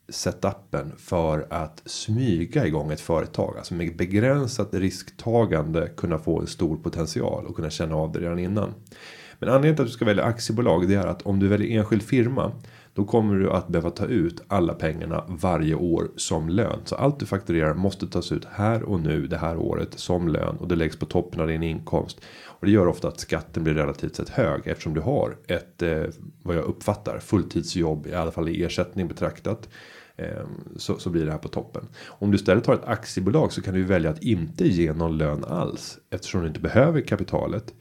[0.09, 3.57] setupen för att smyga igång ett företag.
[3.57, 8.39] Alltså med begränsat risktagande kunna få en stor potential och kunna känna av det redan
[8.39, 8.73] innan.
[9.39, 12.03] Men anledningen till att du ska välja aktiebolag det är att om du väljer enskild
[12.03, 12.51] firma
[12.93, 16.79] då kommer du att behöva ta ut alla pengarna varje år som lön.
[16.85, 20.57] Så allt du fakturerar måste tas ut här och nu det här året som lön
[20.57, 22.21] och det läggs på toppen av din inkomst.
[22.45, 26.03] Och det gör ofta att skatten blir relativt sett hög eftersom du har ett eh,
[26.43, 29.69] vad jag uppfattar fulltidsjobb i alla fall i ersättning betraktat.
[30.15, 31.87] Eh, så, så blir det här på toppen.
[32.07, 35.43] Om du istället har ett aktiebolag så kan du välja att inte ge någon lön
[35.43, 37.73] alls eftersom du inte behöver kapitalet.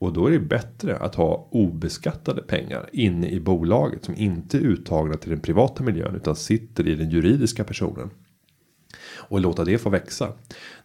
[0.00, 4.60] Och då är det bättre att ha obeskattade pengar inne i bolaget som inte är
[4.60, 8.10] uttagna till den privata miljön utan sitter i den juridiska personen.
[9.16, 10.32] Och låta det få växa.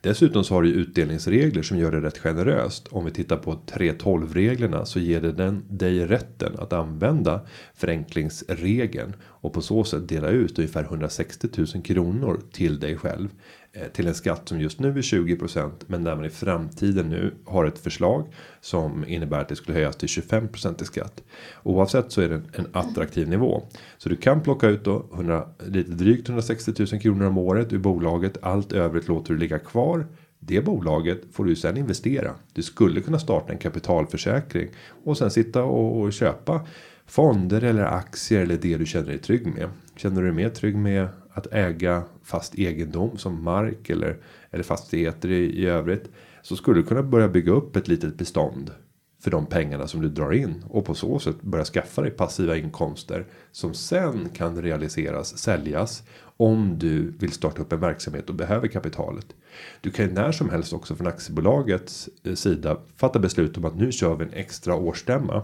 [0.02, 2.88] Dessutom så har du utdelningsregler som gör det rätt generöst.
[2.88, 7.42] Om vi tittar på 312 reglerna så ger det den dig rätten att använda
[7.76, 13.30] förenklingsregeln och på så sätt dela ut ungefär 160 000 kronor till dig själv
[13.78, 17.34] Eh, till en skatt som just nu är 20% men där man i framtiden nu
[17.46, 21.24] har ett förslag som innebär att det skulle höjas till 25% i skatt.
[21.64, 23.64] Oavsett så är det en attraktiv nivå
[23.98, 27.78] så du kan plocka ut då 100 lite drygt 160 000 kronor om året ur
[27.78, 28.38] bolaget.
[28.42, 30.08] Allt övrigt låter du ligga kvar.
[30.40, 32.32] Det bolaget får du sen investera.
[32.54, 34.70] Du skulle kunna starta en kapitalförsäkring
[35.04, 36.68] och sen sitta och, och köpa
[37.06, 39.70] fonder eller aktier eller det du känner dig trygg med.
[39.96, 44.18] Känner du dig mer trygg med att äga fast egendom som mark eller
[44.52, 46.10] eller fastigheter i, i övrigt
[46.42, 48.72] så skulle du kunna börja bygga upp ett litet bestånd
[49.20, 52.58] för de pengarna som du drar in och på så sätt börja skaffa dig passiva
[52.58, 56.04] inkomster som sen kan realiseras säljas
[56.38, 59.36] om du vill starta upp en verksamhet och behöver kapitalet.
[59.82, 63.76] Du kan ju när som helst också från aktiebolagets eh, sida fatta beslut om att
[63.76, 65.44] nu kör vi en extra årsstämma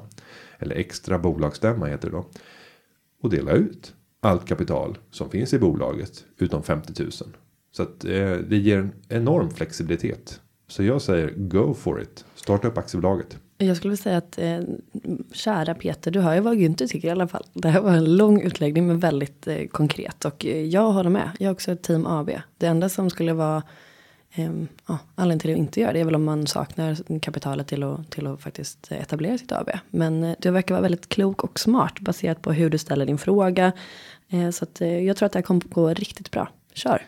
[0.60, 2.26] eller extra bolagsstämma heter det då
[3.22, 7.12] och dela ut allt kapital som finns i bolaget utom 50 000.
[7.72, 10.42] Så att eh, det ger en enorm flexibilitet.
[10.68, 12.26] Så jag säger go for it.
[12.36, 13.38] Starta upp aktiebolaget.
[13.58, 14.60] Jag skulle vilja säga att eh,
[15.32, 17.46] kära Peter, du hör ju vad Günther tycker i alla fall.
[17.54, 21.32] Det här var en lång utläggning men väldigt eh, konkret och eh, jag håller med.
[21.40, 22.30] Jag är också ett team AB.
[22.58, 23.64] Det enda som skulle vara
[24.38, 27.84] Um, ja, anledningen till att inte göra det är väl om man saknar kapitalet till
[27.84, 29.70] att, till att faktiskt etablera sitt AB.
[29.90, 33.18] Men eh, du verkar vara väldigt klok och smart baserat på hur du ställer din
[33.18, 33.72] fråga.
[34.30, 36.50] Eh, så att, eh, jag tror att det här kommer gå riktigt bra.
[36.74, 37.06] Kör!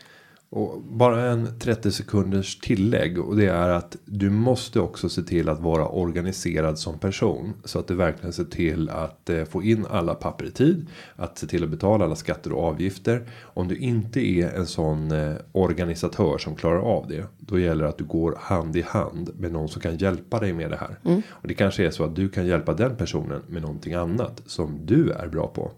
[0.55, 5.49] Och bara en 30 sekunders tillägg och det är att du måste också se till
[5.49, 9.85] att vara organiserad som person så att du verkligen ser till att eh, få in
[9.89, 13.29] alla papper i tid, att se till att betala alla skatter och avgifter.
[13.41, 17.89] Om du inte är en sån eh, organisatör som klarar av det, då gäller det
[17.89, 20.99] att du går hand i hand med någon som kan hjälpa dig med det här.
[21.05, 21.21] Mm.
[21.29, 24.85] Och det kanske är så att du kan hjälpa den personen med någonting annat som
[24.85, 25.71] du är bra på.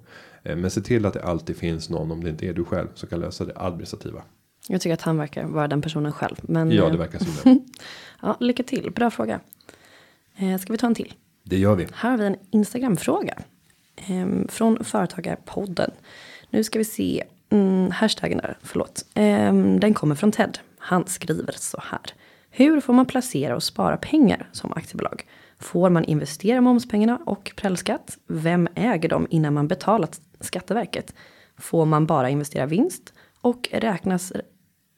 [0.43, 2.87] Eh, men se till att det alltid finns någon om det inte är du själv
[2.93, 4.23] som kan lösa det administrativa.
[4.67, 6.35] Jag tycker att han verkar vara den personen själv.
[6.41, 7.65] Men, ja, det eh, verkar som
[8.21, 9.39] ja, lycka till, bra fråga.
[10.35, 11.13] Eh, ska vi ta en till?
[11.43, 11.87] Det gör vi.
[11.93, 13.37] Här har vi en Instagram-fråga.
[13.95, 15.91] Eh, från Företagarpodden.
[16.49, 17.23] Nu ska vi se.
[17.49, 19.05] Mm, hashtaggen där, förlåt.
[19.13, 20.59] Eh, den kommer från Ted.
[20.77, 22.01] Han skriver så här.
[22.49, 25.25] Hur får man placera och spara pengar som aktiebolag?
[25.59, 28.17] Får man investera momspengarna och prällskatt?
[28.27, 31.13] Vem äger dem innan man betalat Skatteverket?
[31.57, 33.13] Får man bara investera vinst?
[33.41, 34.33] Och räknas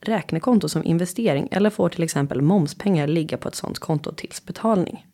[0.01, 5.05] räknekonto som investering eller får till exempel momspengar ligga på ett sånt konto tills betalning?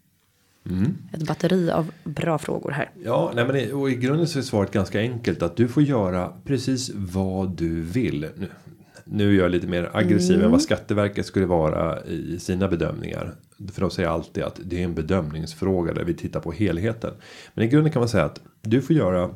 [0.70, 0.98] Mm.
[1.14, 2.92] Ett batteri av bra frågor här.
[3.04, 5.84] Ja, nej men i, och i grunden så är svaret ganska enkelt att du får
[5.84, 8.28] göra precis vad du vill.
[8.38, 8.48] Nu,
[9.06, 10.46] nu är jag lite mer aggressiv mm.
[10.46, 13.36] än vad Skatteverket skulle vara i sina bedömningar.
[13.72, 17.14] För de säger alltid att det är en bedömningsfråga där vi tittar på helheten.
[17.54, 19.30] Men i grunden kan man säga att du får göra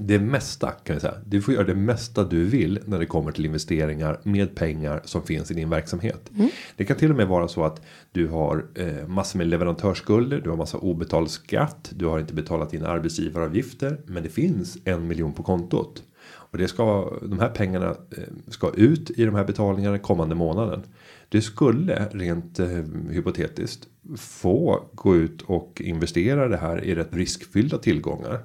[0.00, 1.14] det mesta kan jag säga.
[1.26, 5.22] Du får göra det mesta du vill när det kommer till investeringar med pengar som
[5.22, 6.30] finns i din verksamhet.
[6.36, 6.50] Mm.
[6.76, 7.82] Det kan till och med vara så att
[8.12, 10.40] du har eh, massor med leverantörsskulder.
[10.40, 11.92] Du har massa obetald skatt.
[11.96, 16.02] Du har inte betalat dina arbetsgivaravgifter, men det finns en miljon på kontot
[16.50, 20.82] och det ska de här pengarna eh, ska ut i de här betalningarna kommande månaden.
[21.28, 27.78] Det skulle rent eh, hypotetiskt få gå ut och investera det här i rätt riskfyllda
[27.78, 28.40] tillgångar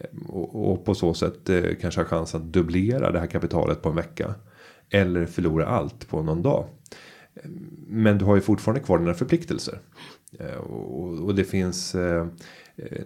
[0.00, 3.88] Eh, och, på så sätt eh, kanske ha chans att dubblera det här kapitalet på
[3.88, 4.34] en vecka.
[4.90, 6.64] Eller förlora allt på någon dag.
[7.34, 7.50] Eh,
[7.86, 9.78] men du har ju fortfarande kvar dina förpliktelser.
[10.38, 12.26] Eh, och, det finns eh,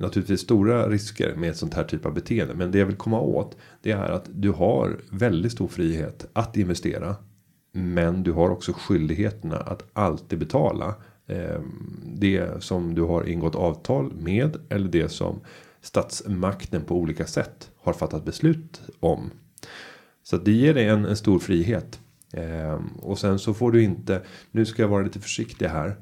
[0.01, 2.55] naturligtvis stora risker med ett sånt här typ av beteende.
[2.55, 6.57] Men det jag vill komma åt det är att du har väldigt stor frihet att
[6.57, 7.17] investera.
[7.73, 10.95] Men du har också skyldigheterna att alltid betala
[11.27, 11.61] eh,
[12.05, 15.41] det som du har ingått avtal med eller det som
[15.83, 19.31] statsmakten på olika sätt har fattat beslut om.
[20.23, 22.01] Så det ger dig en, en stor frihet.
[22.33, 25.97] Eh, och sen så får du inte, nu ska jag vara lite försiktig här.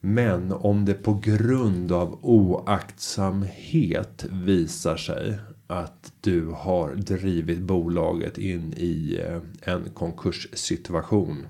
[0.00, 3.46] Men om det på grund av oaktsamhet
[4.30, 9.40] visar sig att du har drivit bolaget in i eh,
[9.74, 11.46] en konkurssituation.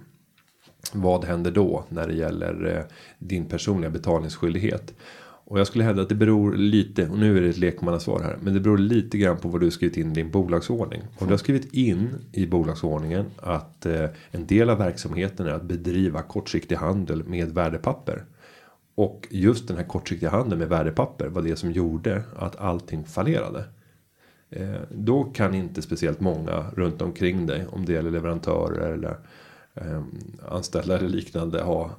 [0.92, 2.84] Vad händer då när det gäller eh,
[3.18, 4.94] din personliga betalningsskyldighet?
[5.46, 8.38] Och jag skulle hävda att det beror lite, och nu är det ett lekmannasvar här.
[8.42, 11.02] Men det beror lite grann på vad du har skrivit in i din bolagsordning.
[11.18, 15.62] Om du har skrivit in i bolagsordningen att eh, en del av verksamheten är att
[15.62, 18.24] bedriva kortsiktig handel med värdepapper.
[18.94, 23.64] Och just den här kortsiktiga handeln med värdepapper var det som gjorde att allting fallerade.
[24.50, 29.16] Eh, då kan inte speciellt många runt omkring dig om det gäller leverantörer eller
[29.74, 30.02] eh,
[30.48, 31.90] anställda eller liknande ha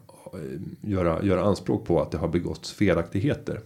[0.81, 3.59] göra, göra anspråk på att det har begåtts felaktigheter.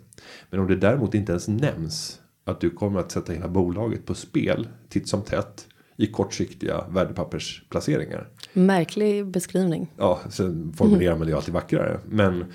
[0.50, 4.14] Men om det däremot inte ens nämns att du kommer att sätta hela bolaget på
[4.14, 8.28] spel titt som tätt i kortsiktiga värdepappersplaceringar.
[8.54, 9.94] Märklig beskrivning.
[9.98, 12.00] Ja, sen formulerar man det alltid vackrare.
[12.06, 12.46] Men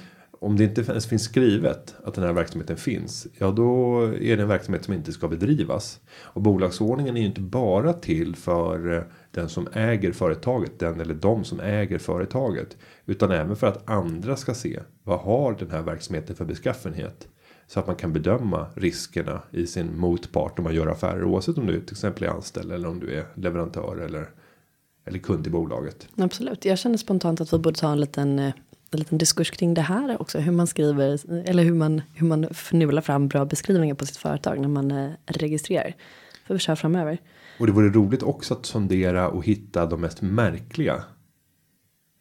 [0.45, 3.27] om det inte ens finns skrivet att den här verksamheten finns.
[3.39, 6.01] Ja då är det en verksamhet som inte ska bedrivas.
[6.23, 10.79] Och bolagsordningen är ju inte bara till för eh, den som äger företaget.
[10.79, 12.77] Den eller de som äger företaget.
[13.07, 14.81] Utan även för att andra ska se.
[15.03, 17.29] Vad har den här verksamheten för beskaffenhet.
[17.67, 21.25] Så att man kan bedöma riskerna i sin motpart om man gör affärer.
[21.25, 24.29] Oavsett om du till exempel är anställd eller om du är leverantör eller
[25.07, 26.09] eller kund i bolaget.
[26.17, 26.65] Absolut.
[26.65, 28.55] Jag känner spontant att vi borde ta en liten eh,
[28.95, 30.39] en liten diskurs kring det här också.
[30.39, 31.19] Hur man skriver
[31.49, 35.11] eller hur man, hur man förnular fram bra beskrivningar på sitt företag när man eh,
[35.27, 35.95] registrerar.
[36.47, 37.19] För vi kör framöver.
[37.59, 41.05] Och det vore roligt också att sondera och hitta de mest märkliga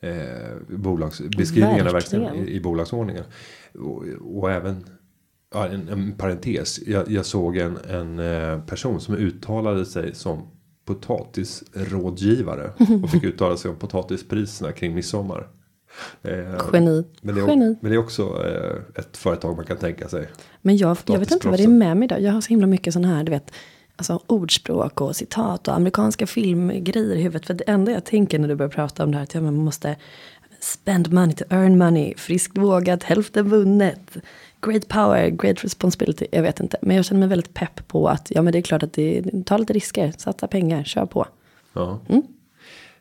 [0.02, 3.24] eh, bolagsbeskrivningarna verkligen i, i bolagsordningen.
[3.74, 4.86] Och, och även
[5.54, 6.80] ja, en, en parentes.
[6.88, 10.48] Jag, jag såg en, en eh, person som uttalade sig som
[10.86, 12.72] potatisrådgivare
[13.04, 15.48] och fick uttala sig om potatispriserna kring midsommar.
[16.22, 16.32] Eh,
[16.74, 17.04] Geni.
[17.22, 17.76] Men det, är, Geni.
[17.82, 20.28] men det är också eh, ett företag man kan tänka sig.
[20.62, 22.22] Men jag, jag vet inte vad det är med mig idag.
[22.22, 23.52] Jag har så himla mycket sån här, du vet.
[23.96, 27.48] Alltså ordspråk och citat och amerikanska filmgrejer i huvudet.
[27.48, 29.24] För det enda jag tänker när du börjar prata om det här.
[29.24, 29.96] Att man måste
[30.60, 32.14] spend money to earn money.
[32.18, 34.18] Friskt vågat, hälften vunnet.
[34.62, 36.28] Great power, great responsibility.
[36.32, 36.78] Jag vet inte.
[36.82, 39.24] Men jag känner mig väldigt pepp på att ja men det är klart att det
[39.46, 40.14] tar lite risker.
[40.18, 41.28] Satsa pengar, kör på.
[41.74, 42.00] Ja.
[42.10, 42.24] Mm.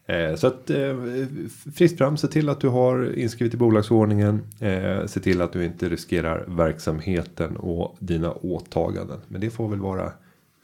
[0.07, 0.97] Eh, så att eh,
[1.75, 4.43] friskt fram, se till att du har inskrivet i bolagsordningen.
[4.61, 9.21] Eh, se till att du inte riskerar verksamheten och dina åtaganden.
[9.29, 10.13] Men det får väl vara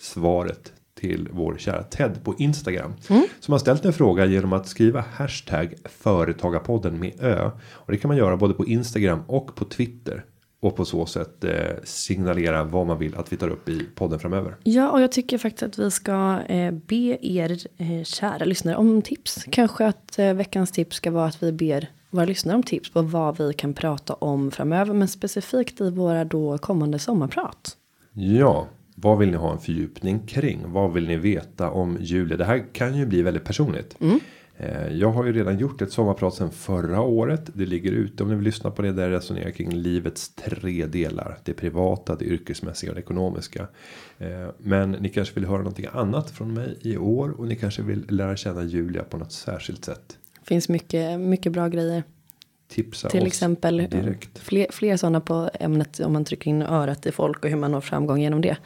[0.01, 2.93] svaret till vår kära Ted på Instagram.
[3.09, 3.27] Mm.
[3.41, 7.51] Som har ställt en fråga genom att skriva hashtag företagarpodden med ö.
[7.71, 10.25] Och det kan man göra både på Instagram och på Twitter.
[10.61, 11.53] Och på så sätt eh,
[11.85, 14.57] signalera vad man vill att vi tar upp i podden framöver.
[14.63, 19.03] Ja, och jag tycker faktiskt att vi ska eh, be er eh, kära lyssnare om
[19.03, 19.45] tips.
[19.51, 23.39] Kanske att veckans tips ska vara att vi ber våra lyssnare om tips på vad
[23.39, 24.95] vi kan prata om framöver.
[24.95, 27.77] Men specifikt i våra då kommande sommarprat.
[28.13, 30.73] Ja, vad vill ni ha en fördjupning kring?
[30.73, 32.37] Vad vill ni veta om Julia?
[32.37, 33.97] Det här kan ju bli väldigt personligt.
[34.01, 34.21] Mm.
[34.61, 37.51] Eh, jag har ju redan gjort ett sommarprat sen förra året.
[37.55, 38.93] Det ligger ute om ni vill lyssna på det.
[38.93, 41.39] Där jag resonerar kring livets tre delar.
[41.45, 43.69] Det privata, det yrkesmässiga och det ekonomiska.
[44.19, 47.31] Eh, men ni kanske vill höra någonting annat från mig i år.
[47.31, 50.19] Och ni kanske vill lära känna Julia på något särskilt sätt.
[50.43, 52.03] Finns mycket, mycket bra grejer.
[52.69, 54.39] Tipsa Till oss exempel direkt.
[54.39, 57.73] Fler, fler sådana på ämnet om man trycker in örat i folk och hur man
[57.73, 58.57] når framgång genom det.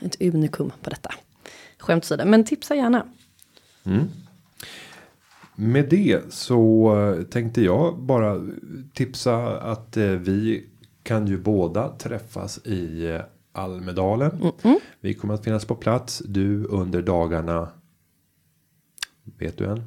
[0.00, 1.14] Ett unikum på detta.
[1.78, 3.06] Skämt åsido, men tipsa gärna.
[3.84, 4.08] Mm.
[5.56, 8.40] Med det så eh, tänkte jag bara
[8.92, 10.66] tipsa att eh, vi
[11.02, 13.20] kan ju båda träffas i eh,
[13.52, 14.30] Almedalen.
[14.30, 14.78] Mm -mm.
[15.00, 16.22] Vi kommer att finnas på plats.
[16.26, 17.68] Du under dagarna.
[19.38, 19.82] Vet du än?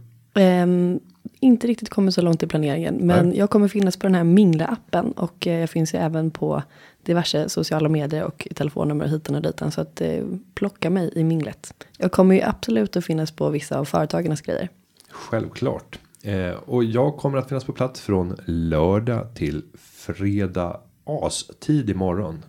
[0.63, 0.99] Um,
[1.39, 2.95] inte riktigt kommit så långt i planeringen.
[2.95, 3.37] Men Nej.
[3.37, 5.11] jag kommer finnas på den här Mingla appen.
[5.11, 6.63] Och jag finns ju även på
[7.03, 9.61] diverse sociala medier och telefonnummer hit och dit.
[9.71, 11.73] Så att eh, plocka mig i minglet.
[11.97, 14.69] Jag kommer ju absolut att finnas på vissa av företagens grejer.
[15.15, 15.99] Självklart.
[16.23, 22.45] Eh, och jag kommer att finnas på plats från lördag till fredag astid imorgon.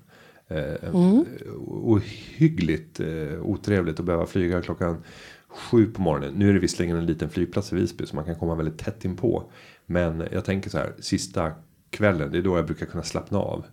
[0.49, 1.25] Eh, mm.
[1.69, 5.03] Ohyggligt eh, otrevligt att behöva flyga klockan
[5.49, 6.35] sju på morgonen.
[6.35, 9.05] Nu är det visserligen en liten flygplats i Visby så man kan komma väldigt tätt
[9.05, 9.51] inpå.
[9.87, 11.53] Men jag tänker så här sista
[11.91, 12.33] kvällen.
[12.33, 13.65] Det är då jag brukar kunna slappna av.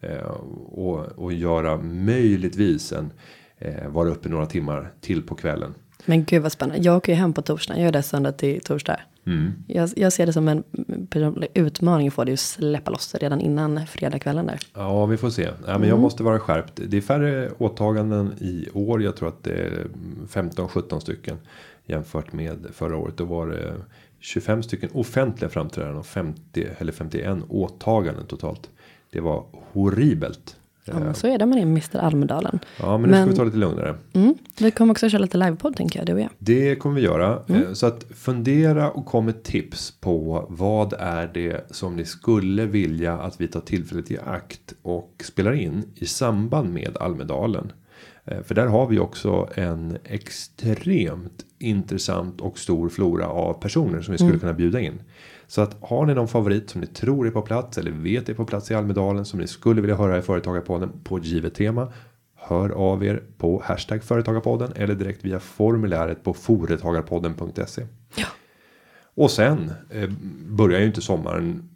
[0.00, 0.26] Eh,
[0.72, 3.12] och, och göra möjligtvis en
[3.58, 5.74] eh, vara uppe några timmar till på kvällen.
[6.04, 6.84] Men gud vad spännande.
[6.84, 7.78] Jag åker ju hem på torsdag.
[7.78, 9.00] Jag är där söndag till torsdag.
[9.26, 9.52] Mm.
[9.66, 10.62] Jag, jag ser det som en
[11.10, 14.58] personlig utmaning att få det att släppa loss redan innan fredagskvällen där.
[14.74, 15.48] Ja, vi får se.
[15.66, 16.80] Ja, men Jag måste vara skärpt.
[16.86, 19.02] Det är färre åtaganden i år.
[19.02, 19.86] Jag tror att det är
[20.28, 21.36] 15-17 stycken
[21.86, 23.16] jämfört med förra året.
[23.16, 23.74] Då var det
[24.20, 28.70] 25 stycken offentliga framträdanden och 50 eller 51 åtaganden totalt.
[29.10, 30.56] Det var horribelt.
[30.84, 32.58] Ja, men så är det med det Mr Almedalen.
[32.80, 33.94] Ja, men nu ska Men- vi ta lite lugnare.
[34.12, 34.34] Mm.
[34.60, 36.28] Vi kommer också köra lite livepodd tänker jag, du och jag.
[36.38, 37.38] Det kommer vi göra.
[37.48, 37.62] Mm.
[37.62, 42.66] Eh, Så att fundera och kom med tips på vad är det som ni skulle
[42.66, 47.72] vilja att vi tar tillfället i akt och spelar in i samband med Almedalen.
[48.24, 54.12] Eh, För där har vi också en extremt intressant och stor flora av personer som
[54.12, 55.02] vi skulle kunna bjuda in.
[55.52, 58.34] Så att har ni någon favorit som ni tror är på plats eller vet är
[58.34, 61.92] på plats i Almedalen som ni skulle vilja höra i Företagarpodden på ett givet tema.
[62.34, 67.86] Hör av er på hashtag Företagarpodden eller direkt via formuläret på företagarpodden.se.
[68.14, 68.26] Ja.
[69.14, 70.10] Och sen eh,
[70.48, 71.70] börjar ju inte sommaren.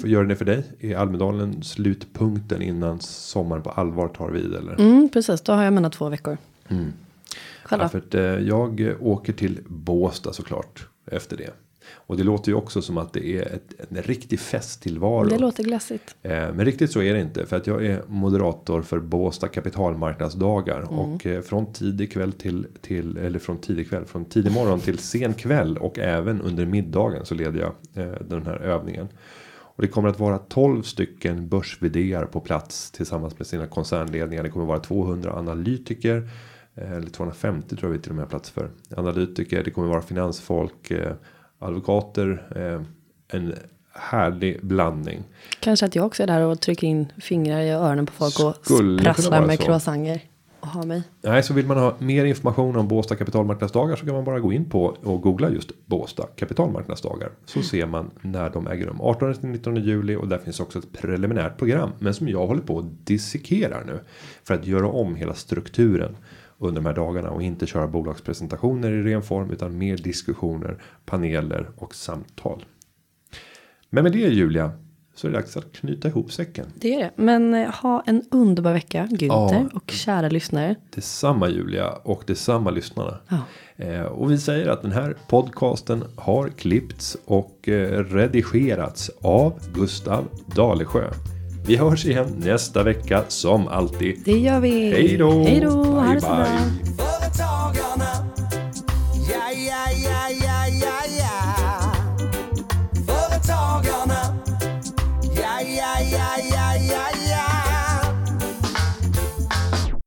[0.00, 0.64] För gör den det för dig?
[0.80, 4.80] Är Almedalen slutpunkten innan sommaren på allvar tar vid eller?
[4.80, 6.36] Mm, precis, då har jag mina två veckor.
[6.68, 6.92] Mm.
[7.64, 11.50] Själv Ja, för att, eh, jag åker till Båstad såklart efter det.
[11.94, 15.28] Och det låter ju också som att det är ett, en riktig festtillvaro.
[15.28, 16.16] Det låter glassigt.
[16.22, 17.46] Eh, Men riktigt så är det inte.
[17.46, 20.78] För att jag är moderator för Båstad kapitalmarknadsdagar.
[20.78, 20.98] Mm.
[20.98, 23.16] Och eh, från tidig kväll till, till.
[23.16, 24.04] Eller från tidig kväll.
[24.04, 25.76] Från tidig morgon till sen kväll.
[25.78, 29.08] Och även under middagen så leder jag eh, den här övningen.
[29.74, 31.78] Och det kommer att vara 12 stycken börs
[32.32, 34.42] på plats tillsammans med sina koncernledningar.
[34.42, 36.28] Det kommer att vara 200 analytiker.
[36.74, 38.70] eh, Eller 250 tror jag vi till och med har plats för.
[38.96, 41.12] Analytiker, det kommer att vara finansfolk, eh,
[41.62, 42.42] advokater.
[42.56, 42.82] eh,
[43.38, 43.54] En
[43.94, 45.22] härlig blandning.
[45.60, 48.64] Kanske att jag också är där och trycker in fingrar i öronen på folk och
[48.64, 49.62] Skulle prasslar med så.
[49.64, 50.20] croissanter.
[50.60, 51.02] Och ha mig.
[51.22, 54.52] Nej, så vill man ha mer information om Båstad kapitalmarknadsdagar så kan man bara gå
[54.52, 57.30] in på och googla just Båstad kapitalmarknadsdagar.
[57.44, 59.00] Så ser man när de äger rum.
[59.00, 61.90] 18 till 19 juli och där finns också ett preliminärt program.
[61.98, 64.00] Men som jag håller på att dissekera nu.
[64.44, 66.16] För att göra om hela strukturen
[66.62, 71.70] under de här dagarna och inte köra bolagspresentationer i ren form utan mer diskussioner, paneler
[71.76, 72.64] och samtal.
[73.90, 74.72] Men med det Julia
[75.14, 76.66] så är det dags att knyta ihop säcken.
[76.74, 77.10] Det är det.
[77.16, 79.68] Men eh, ha en underbar vecka, Günther Ja.
[79.74, 80.76] och kära lyssnare.
[80.94, 83.18] Detsamma Julia och detsamma lyssnarna.
[83.28, 83.38] Ja.
[83.84, 90.28] Eh, och vi säger att den här podcasten har klippts och eh, redigerats av Gustav
[90.54, 91.10] Dalesjö.
[91.66, 94.22] Vi hörs igen nästa vecka som alltid.
[94.24, 94.90] Det gör vi.
[94.90, 95.44] Hej då!
[95.44, 95.70] Hej då!
[95.70, 96.46] Ha det så bra!